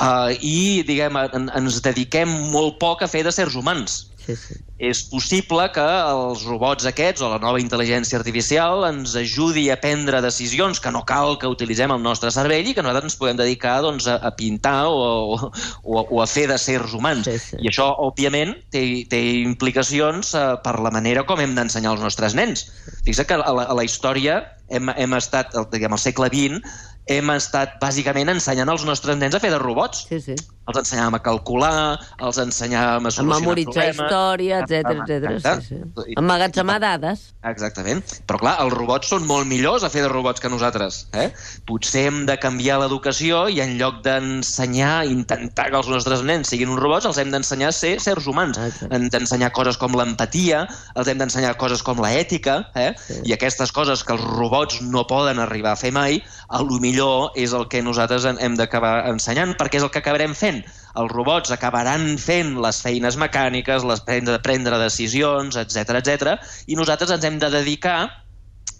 Uh, 0.00 0.32
I, 0.40 0.84
diguem, 0.88 1.18
en, 1.36 1.50
ens 1.60 1.82
dediquem 1.84 2.32
molt 2.54 2.78
poc 2.80 3.04
a 3.04 3.10
fer 3.12 3.26
de 3.26 3.34
sers 3.34 3.58
humans. 3.60 4.06
Sí, 4.28 4.34
sí. 4.36 4.56
és 4.76 4.98
possible 5.08 5.64
que 5.72 5.82
els 5.82 6.42
robots 6.44 6.84
aquests 6.90 7.22
o 7.24 7.30
la 7.32 7.38
nova 7.40 7.60
intel·ligència 7.62 8.18
artificial 8.18 8.84
ens 8.84 9.14
ajudi 9.16 9.62
a 9.72 9.78
prendre 9.80 10.20
decisions 10.20 10.82
que 10.84 10.92
no 10.92 11.00
cal 11.08 11.38
que 11.40 11.48
utilitzem 11.48 11.94
el 11.94 12.02
nostre 12.04 12.28
cervell 12.34 12.68
i 12.68 12.74
que 12.76 12.84
nosaltres 12.84 13.08
ens 13.08 13.16
podem 13.16 13.38
dedicar 13.40 13.78
doncs, 13.86 14.04
a, 14.04 14.18
a 14.20 14.34
pintar 14.36 14.90
o, 14.92 15.38
o, 15.48 16.02
o 16.02 16.20
a 16.20 16.28
fer 16.28 16.44
de 16.52 16.58
sers 16.60 16.92
humans. 16.92 17.24
Sí, 17.24 17.38
sí. 17.40 17.62
I 17.64 17.72
això, 17.72 17.88
òbviament, 18.04 18.52
té, 18.74 18.84
té 19.08 19.22
implicacions 19.40 20.34
eh, 20.36 20.44
per 20.66 20.76
la 20.84 20.92
manera 20.92 21.24
com 21.24 21.40
hem 21.40 21.56
d'ensenyar 21.56 21.96
als 21.96 22.04
nostres 22.04 22.36
nens. 22.36 22.66
Fixa't 23.08 23.32
que 23.32 23.40
a 23.40 23.56
la, 23.56 23.64
a 23.64 23.78
la 23.80 23.88
història 23.88 24.42
hem, 24.68 24.92
hem 24.92 25.16
estat, 25.16 25.56
diguem, 25.72 25.96
al 25.96 26.04
segle 26.04 26.28
XX, 26.34 26.60
hem 27.08 27.32
estat 27.32 27.78
bàsicament 27.80 28.28
ensenyant 28.34 28.68
als 28.68 28.84
nostres 28.84 29.16
nens 29.16 29.34
a 29.34 29.40
fer 29.40 29.50
de 29.54 29.60
robots. 29.62 30.04
Sí, 30.10 30.20
sí. 30.20 30.36
Els 30.68 30.76
ensenyàvem 30.82 31.14
a 31.16 31.20
calcular, 31.24 31.98
els 32.20 32.38
ensenyàvem 32.42 33.06
a 33.06 33.08
A 33.08 33.10
solucionar 33.14 33.40
memoritzar 33.40 33.72
problemes. 33.72 33.98
història, 34.04 34.58
etc 34.60 34.92
etc. 34.98 35.30
Exacte. 35.32 35.64
Sí, 35.64 35.78
sí. 36.04 36.16
Emmagatzemar 36.20 36.78
dades. 36.82 37.22
Exactament. 37.48 38.02
Però 38.28 38.38
clar, 38.42 38.56
els 38.62 38.74
robots 38.74 39.08
són 39.08 39.24
molt 39.26 39.46
millors 39.48 39.82
a 39.86 39.88
fer 39.90 40.02
de 40.04 40.10
robots 40.12 40.40
que 40.44 40.50
nosaltres. 40.52 41.06
Eh? 41.16 41.30
Potser 41.66 42.06
hem 42.10 42.26
de 42.28 42.36
canviar 42.38 42.78
l'educació 42.82 43.46
i 43.48 43.62
en 43.64 43.78
lloc 43.80 44.02
d'ensenyar, 44.04 45.06
intentar 45.08 45.70
que 45.70 45.78
els 45.80 45.88
nostres 45.88 46.22
nens 46.26 46.48
siguin 46.52 46.68
uns 46.68 46.82
robots, 46.82 47.06
els 47.08 47.18
hem 47.18 47.30
d'ensenyar 47.32 47.70
a 47.72 47.76
ser 47.76 47.94
sers 48.04 48.26
humans. 48.28 48.58
Exacte. 48.58 48.94
Hem 48.94 49.08
d'ensenyar 49.08 49.50
coses 49.56 49.78
com 49.80 49.96
l'empatia, 49.96 50.66
els 50.94 51.08
hem 51.08 51.18
d'ensenyar 51.18 51.56
coses 51.56 51.82
com 51.82 51.98
l'ètica, 52.04 52.58
eh? 52.76 52.92
Sí. 52.98 53.20
i 53.24 53.32
aquestes 53.32 53.72
coses 53.72 54.04
que 54.04 54.12
els 54.12 54.22
robots 54.22 54.82
no 54.82 55.06
poden 55.08 55.38
arribar 55.40 55.72
a 55.72 55.80
fer 55.80 55.92
mai, 55.92 56.20
a 56.48 56.60
lo 56.62 56.78
millor 56.82 57.32
és 57.36 57.52
el 57.56 57.68
que 57.72 57.82
nosaltres 57.82 58.24
hem 58.28 58.56
d'acabar 58.58 59.08
ensenyant, 59.08 59.56
perquè 59.56 59.78
és 59.80 59.86
el 59.86 59.90
que 59.90 60.02
acabarem 60.02 60.34
fent. 60.34 60.57
Els 60.98 61.12
robots 61.12 61.52
acabaran 61.54 62.16
fent 62.18 62.56
les 62.62 62.80
feines 62.82 63.18
mecàniques, 63.20 63.84
les 63.86 64.00
prendre, 64.06 64.38
prendre 64.44 64.80
decisions, 64.82 65.58
etc 65.60 66.00
etc. 66.00 66.38
i 66.66 66.78
nosaltres 66.78 67.12
ens 67.14 67.26
hem 67.28 67.38
de 67.38 67.52
dedicar 67.54 68.00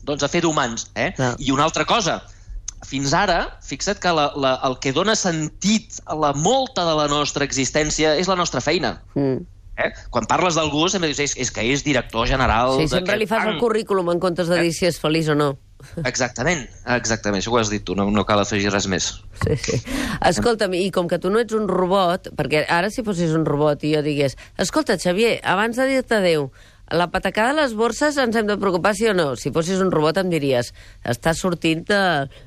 doncs, 0.08 0.24
a 0.24 0.30
fer 0.32 0.42
d'humans. 0.42 0.88
Eh? 0.96 1.12
Clar. 1.16 1.34
I 1.38 1.52
una 1.54 1.66
altra 1.68 1.84
cosa, 1.88 2.18
fins 2.86 3.12
ara, 3.16 3.38
fixa't 3.64 4.00
que 4.02 4.14
la, 4.14 4.30
la, 4.38 4.56
el 4.68 4.78
que 4.82 4.94
dona 4.96 5.14
sentit 5.18 6.00
a 6.06 6.16
la 6.18 6.32
molta 6.36 6.86
de 6.88 6.96
la 6.98 7.06
nostra 7.10 7.46
existència 7.46 8.16
és 8.18 8.30
la 8.30 8.38
nostra 8.38 8.62
feina. 8.64 8.98
Mm. 9.18 9.46
Eh? 9.78 9.92
Quan 10.10 10.26
parles 10.26 10.56
d'algú 10.58 10.88
sempre 10.90 11.10
dius 11.12 11.22
és, 11.22 11.36
és 11.38 11.52
que 11.54 11.62
és 11.70 11.84
director 11.86 12.26
general... 12.26 12.74
Sí, 12.80 12.88
sempre 12.90 13.18
li 13.18 13.28
fas 13.30 13.44
el 13.44 13.54
banc." 13.54 13.62
currículum 13.62 14.10
en 14.14 14.22
comptes 14.22 14.50
de 14.50 14.58
dir 14.62 14.72
si 14.74 14.88
és 14.90 14.98
feliç 14.98 15.30
o 15.30 15.38
no. 15.38 15.52
Exactament, 16.08 16.64
exactament, 16.94 17.42
això 17.42 17.52
ho 17.52 17.58
has 17.60 17.70
dit 17.70 17.84
tu, 17.86 17.94
no, 17.98 18.08
no 18.14 18.24
cal 18.28 18.42
afegir 18.42 18.72
res 18.74 18.88
més. 18.90 19.10
Sí, 19.44 19.58
sí. 19.62 19.82
Escolta'm, 20.26 20.74
i 20.74 20.88
com 20.94 21.10
que 21.10 21.20
tu 21.22 21.30
no 21.30 21.42
ets 21.42 21.54
un 21.56 21.68
robot, 21.70 22.32
perquè 22.38 22.64
ara 22.66 22.90
si 22.90 23.06
fossis 23.06 23.36
un 23.36 23.46
robot 23.46 23.86
i 23.86 23.94
jo 23.94 24.02
digués 24.06 24.34
escolta, 24.58 24.98
Xavier, 24.98 25.38
abans 25.46 25.78
de 25.78 25.86
dir-te 25.92 26.18
adéu, 26.18 26.50
la 26.90 27.10
patacada 27.10 27.52
de 27.52 27.60
les 27.60 27.74
borses 27.76 28.16
ens 28.16 28.36
hem 28.36 28.46
de 28.48 28.56
preocupar 28.56 28.94
sí 28.96 29.08
o 29.10 29.14
no? 29.14 29.34
Si 29.36 29.50
fossis 29.52 29.80
un 29.84 29.90
robot 29.92 30.22
em 30.22 30.30
diries 30.32 30.70
estàs 31.04 31.40
sortint 31.42 31.82
de 31.88 32.00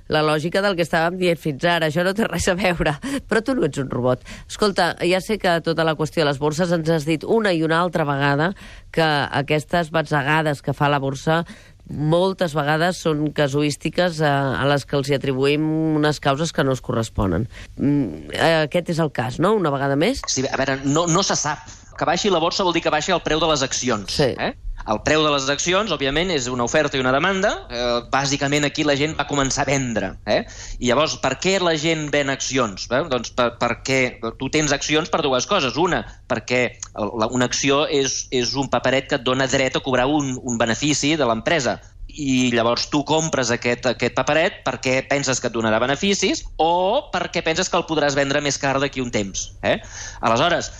la 0.09 0.23
lògica 0.25 0.63
del 0.65 0.73
que 0.77 0.85
estàvem 0.87 1.19
dient 1.19 1.39
fins 1.39 1.65
ara, 1.69 1.91
això 1.91 2.01
no 2.05 2.15
té 2.17 2.25
res 2.25 2.47
a 2.49 2.55
veure. 2.57 2.95
Però 3.29 3.43
tu 3.45 3.53
no 3.57 3.67
ets 3.67 3.81
un 3.81 3.91
robot. 3.93 4.25
Escolta, 4.49 4.95
ja 5.05 5.21
sé 5.21 5.37
que 5.41 5.59
tota 5.61 5.85
la 5.85 5.93
qüestió 5.99 6.23
de 6.23 6.31
les 6.31 6.41
borses 6.41 6.73
ens 6.73 6.89
has 6.89 7.05
dit 7.05 7.23
una 7.23 7.53
i 7.53 7.61
una 7.61 7.83
altra 7.83 8.07
vegada 8.07 8.51
que 8.91 9.05
aquestes 9.05 9.91
batzegades 9.93 10.65
que 10.65 10.73
fa 10.73 10.89
la 10.89 10.99
borsa 10.99 11.43
moltes 11.89 12.55
vegades 12.57 13.01
són 13.03 13.27
casuístiques 13.35 14.21
a, 14.21 14.33
a 14.59 14.65
les 14.69 14.85
que 14.85 14.97
els 14.99 15.11
hi 15.11 15.17
atribuïm 15.17 15.67
unes 15.97 16.21
causes 16.23 16.53
que 16.55 16.65
no 16.67 16.75
es 16.75 16.81
corresponen. 16.85 17.47
Mm, 17.77 18.31
eh, 18.35 18.55
aquest 18.67 18.93
és 18.95 19.01
el 19.03 19.11
cas, 19.15 19.39
no?, 19.43 19.55
una 19.57 19.73
vegada 19.73 19.97
més? 19.99 20.23
Sí, 20.27 20.45
a 20.47 20.57
veure, 20.59 20.79
no, 20.85 21.07
no 21.07 21.23
se 21.25 21.37
sap. 21.39 21.65
Que 21.97 22.07
baixi 22.07 22.31
la 22.33 22.39
borsa 22.41 22.63
vol 22.65 22.73
dir 22.73 22.81
que 22.85 22.93
baixi 22.93 23.13
el 23.13 23.21
preu 23.21 23.41
de 23.41 23.49
les 23.51 23.63
accions. 23.65 24.09
Sí. 24.09 24.31
Eh? 24.39 24.53
El 24.89 25.01
preu 25.05 25.23
de 25.25 25.31
les 25.33 25.47
accions, 25.53 25.91
òbviament, 25.93 26.31
és 26.33 26.47
una 26.51 26.65
oferta 26.65 26.97
i 26.97 27.03
una 27.03 27.13
demanda. 27.13 27.51
Eh, 27.69 27.83
bàsicament, 28.13 28.65
aquí 28.65 28.85
la 28.87 28.95
gent 28.97 29.13
va 29.19 29.27
començar 29.29 29.65
a 29.65 29.69
vendre. 29.69 30.13
Eh? 30.25 30.41
I 30.79 30.89
llavors, 30.89 31.17
per 31.21 31.35
què 31.43 31.57
la 31.61 31.75
gent 31.79 32.07
ven 32.13 32.33
accions? 32.33 32.87
Eh? 32.89 33.03
Doncs 33.11 33.35
per, 33.37 33.51
perquè 33.61 34.01
tu 34.39 34.49
tens 34.53 34.73
accions 34.73 35.11
per 35.13 35.21
dues 35.25 35.47
coses. 35.49 35.77
Una, 35.77 36.03
perquè 36.31 36.63
la, 36.95 37.29
una 37.29 37.47
acció 37.51 37.85
és, 37.87 38.25
és 38.31 38.55
un 38.57 38.69
paperet 38.73 39.09
que 39.09 39.19
et 39.19 39.25
dona 39.27 39.49
dret 39.51 39.77
a 39.77 39.83
cobrar 39.85 40.07
un, 40.09 40.35
un 40.41 40.61
benefici 40.61 41.15
de 41.19 41.29
l'empresa 41.29 41.79
i 42.11 42.51
llavors 42.51 42.89
tu 42.91 43.03
compres 43.07 43.51
aquest, 43.53 43.85
aquest 43.87 44.15
paperet 44.17 44.59
perquè 44.65 44.97
penses 45.07 45.39
que 45.39 45.47
et 45.47 45.55
donarà 45.55 45.79
beneficis 45.79 46.43
o 46.59 47.07
perquè 47.13 47.43
penses 47.45 47.69
que 47.71 47.79
el 47.79 47.87
podràs 47.87 48.17
vendre 48.17 48.41
més 48.43 48.59
car 48.59 48.77
d'aquí 48.81 49.03
un 49.03 49.11
temps. 49.13 49.51
Eh? 49.63 49.77
Aleshores, 50.19 50.71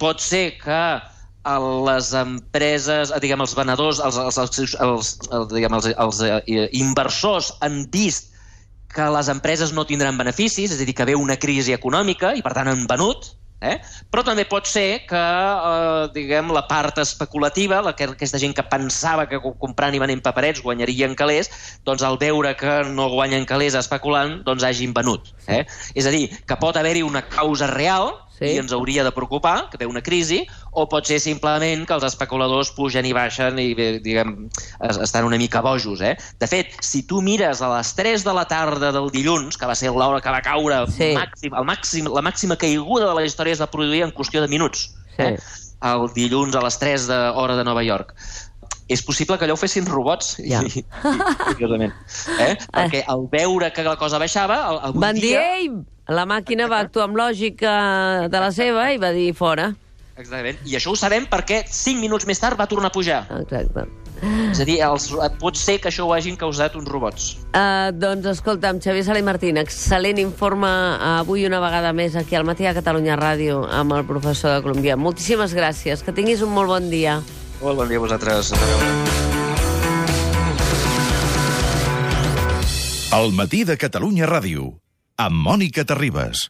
pot 0.00 0.22
ser 0.24 0.58
que 0.62 0.80
les 1.86 2.12
empreses, 2.14 3.12
eh, 3.14 3.20
diguem, 3.22 3.40
els 3.40 3.54
venedors, 3.56 4.00
els, 4.04 4.16
els, 4.18 4.38
els, 4.38 4.58
els, 4.58 5.12
els, 5.30 5.48
diguem, 5.52 5.74
els, 5.78 5.86
els 5.94 6.20
eh, 6.26 6.68
inversors 6.76 7.52
han 7.60 7.86
vist 7.92 8.34
que 8.92 9.04
les 9.12 9.28
empreses 9.28 9.72
no 9.76 9.84
tindran 9.86 10.16
beneficis, 10.18 10.72
és 10.72 10.80
a 10.80 10.84
dir, 10.84 10.94
que 10.96 11.04
ve 11.04 11.14
una 11.16 11.36
crisi 11.36 11.72
econòmica 11.76 12.34
i, 12.36 12.42
per 12.42 12.54
tant, 12.56 12.68
han 12.68 12.86
venut, 12.88 13.34
eh? 13.60 13.78
però 14.10 14.22
també 14.24 14.44
pot 14.48 14.66
ser 14.68 15.06
que 15.08 15.18
eh, 15.22 16.04
diguem, 16.14 16.52
la 16.56 16.64
part 16.68 16.98
especulativa, 17.02 17.80
la 17.84 17.94
que, 17.96 18.10
aquesta 18.14 18.40
gent 18.40 18.54
que 18.56 18.64
pensava 18.68 19.26
que 19.28 19.40
co- 19.44 19.54
comprant 19.60 19.94
i 19.94 20.00
venent 20.02 20.22
paperets 20.24 20.62
guanyarien 20.64 21.16
calés, 21.18 21.50
doncs 21.84 22.04
al 22.06 22.16
veure 22.20 22.54
que 22.56 22.78
no 22.92 23.10
guanyen 23.12 23.44
calés 23.48 23.76
especulant, 23.78 24.40
doncs 24.46 24.64
hagin 24.64 24.94
venut. 24.96 25.32
Eh? 25.46 25.64
És 25.94 26.08
a 26.08 26.14
dir, 26.14 26.28
que 26.48 26.60
pot 26.60 26.76
haver-hi 26.76 27.04
una 27.06 27.24
causa 27.28 27.68
real 27.72 28.14
Sí. 28.38 28.44
i 28.54 28.58
ens 28.58 28.70
hauria 28.72 29.02
de 29.04 29.10
preocupar, 29.12 29.68
que 29.70 29.76
ve 29.78 29.86
una 29.86 30.02
crisi, 30.02 30.46
o 30.70 30.86
pot 30.88 31.04
ser 31.06 31.18
simplement 31.20 31.84
que 31.86 31.94
els 31.96 32.04
especuladors 32.06 32.70
pugen 32.76 33.04
i 33.04 33.12
baixen 33.12 33.58
i, 33.58 33.72
diguem, 33.74 34.48
es- 34.88 34.98
estan 35.02 35.24
una 35.24 35.36
mica 35.38 35.60
bojos, 35.60 36.00
eh? 36.00 36.16
De 36.38 36.46
fet, 36.46 36.76
si 36.80 37.02
tu 37.02 37.20
mires 37.22 37.60
a 37.62 37.72
les 37.76 37.94
3 37.94 38.22
de 38.24 38.32
la 38.34 38.44
tarda 38.46 38.92
del 38.92 39.10
dilluns, 39.10 39.56
que 39.58 39.66
va 39.66 39.74
ser 39.74 39.90
l'hora 39.90 40.20
que 40.20 40.30
va 40.30 40.40
caure 40.42 40.84
Sí. 40.86 41.14
màxim, 41.18 41.54
el 41.58 41.64
màxim, 41.66 42.06
la 42.14 42.22
màxima 42.22 42.56
caiguda 42.56 43.08
de 43.08 43.14
la 43.14 43.24
història 43.26 43.52
es 43.52 43.60
va 43.60 43.66
produir 43.70 44.02
en 44.04 44.12
qüestió 44.14 44.40
de 44.40 44.48
minuts. 44.48 44.94
Sí. 45.16 45.22
Eh? 45.22 45.38
El 45.82 46.08
dilluns 46.14 46.54
a 46.56 46.60
les 46.62 46.78
3 46.78 47.06
de 47.06 47.18
hora 47.38 47.54
de 47.56 47.62
Nova 47.64 47.82
York. 47.84 48.14
És 48.88 49.02
possible 49.04 49.36
que 49.38 49.44
allò 49.44 49.52
ho 49.54 49.60
fessin 49.60 49.84
robots, 49.86 50.38
Ja. 50.40 50.62
i, 50.64 50.80
i, 50.80 50.84
curiosament. 51.52 51.92
Eh? 52.40 52.54
Perquè 52.72 53.04
al 53.06 53.26
veure 53.30 53.72
que 53.72 53.84
la 53.84 53.96
cosa 54.00 54.18
baixava, 54.18 54.62
al- 54.64 54.80
algun 54.90 55.02
Van 55.02 55.14
dir, 55.18 55.34
dia... 55.34 55.42
ei, 55.58 55.68
la 56.08 56.24
màquina 56.24 56.66
va 56.70 56.78
actuar 56.86 57.04
amb 57.10 57.18
lògica 57.20 58.28
de 58.32 58.40
la 58.40 58.50
seva 58.54 58.88
i 58.94 58.98
va 58.98 59.12
dir 59.12 59.32
fora. 59.36 59.74
Exactament. 60.18 60.58
I 60.66 60.74
això 60.80 60.90
ho 60.90 60.96
sabem 60.98 61.28
perquè 61.30 61.62
5 61.68 62.00
minuts 62.00 62.26
més 62.26 62.40
tard 62.42 62.58
va 62.58 62.66
tornar 62.66 62.88
a 62.90 62.94
pujar. 62.96 63.20
Exacte. 63.38 63.84
És 64.50 64.58
a 64.58 64.64
dir, 64.66 64.80
els, 64.82 65.04
pot 65.38 65.54
ser 65.54 65.76
que 65.78 65.92
això 65.92 66.02
ho 66.08 66.10
hagin 66.16 66.34
causat 66.40 66.74
uns 66.74 66.88
robots. 66.90 67.36
Uh, 67.54 67.92
doncs 67.94 68.26
escolta'm, 68.32 68.80
Xavier 68.82 69.04
Sala 69.06 69.20
i 69.22 69.26
Martín, 69.26 69.60
excel·lent 69.62 70.18
informe 70.18 70.66
avui 71.12 71.44
una 71.46 71.60
vegada 71.62 71.92
més 71.94 72.16
aquí 72.18 72.34
al 72.34 72.42
Matí 72.48 72.66
a 72.66 72.74
Catalunya 72.74 73.14
Ràdio 73.20 73.60
amb 73.70 73.94
el 73.94 74.02
professor 74.08 74.56
de 74.56 74.64
Colòmbia. 74.64 74.96
Moltíssimes 74.98 75.54
gràcies, 75.54 76.02
que 76.02 76.10
tinguis 76.16 76.42
un 76.42 76.50
molt 76.56 76.72
bon 76.72 76.90
dia. 76.90 77.20
Molt 77.62 77.80
bon 77.80 77.88
dia 77.90 77.98
a 77.98 78.04
vosaltres. 78.04 78.52
Adéu. 78.54 78.78
El 83.18 83.32
matí 83.32 83.64
de 83.64 83.78
Catalunya 83.80 84.28
Ràdio, 84.28 84.74
amb 85.16 85.42
Mònica 85.46 85.84
Terribas. 85.88 86.48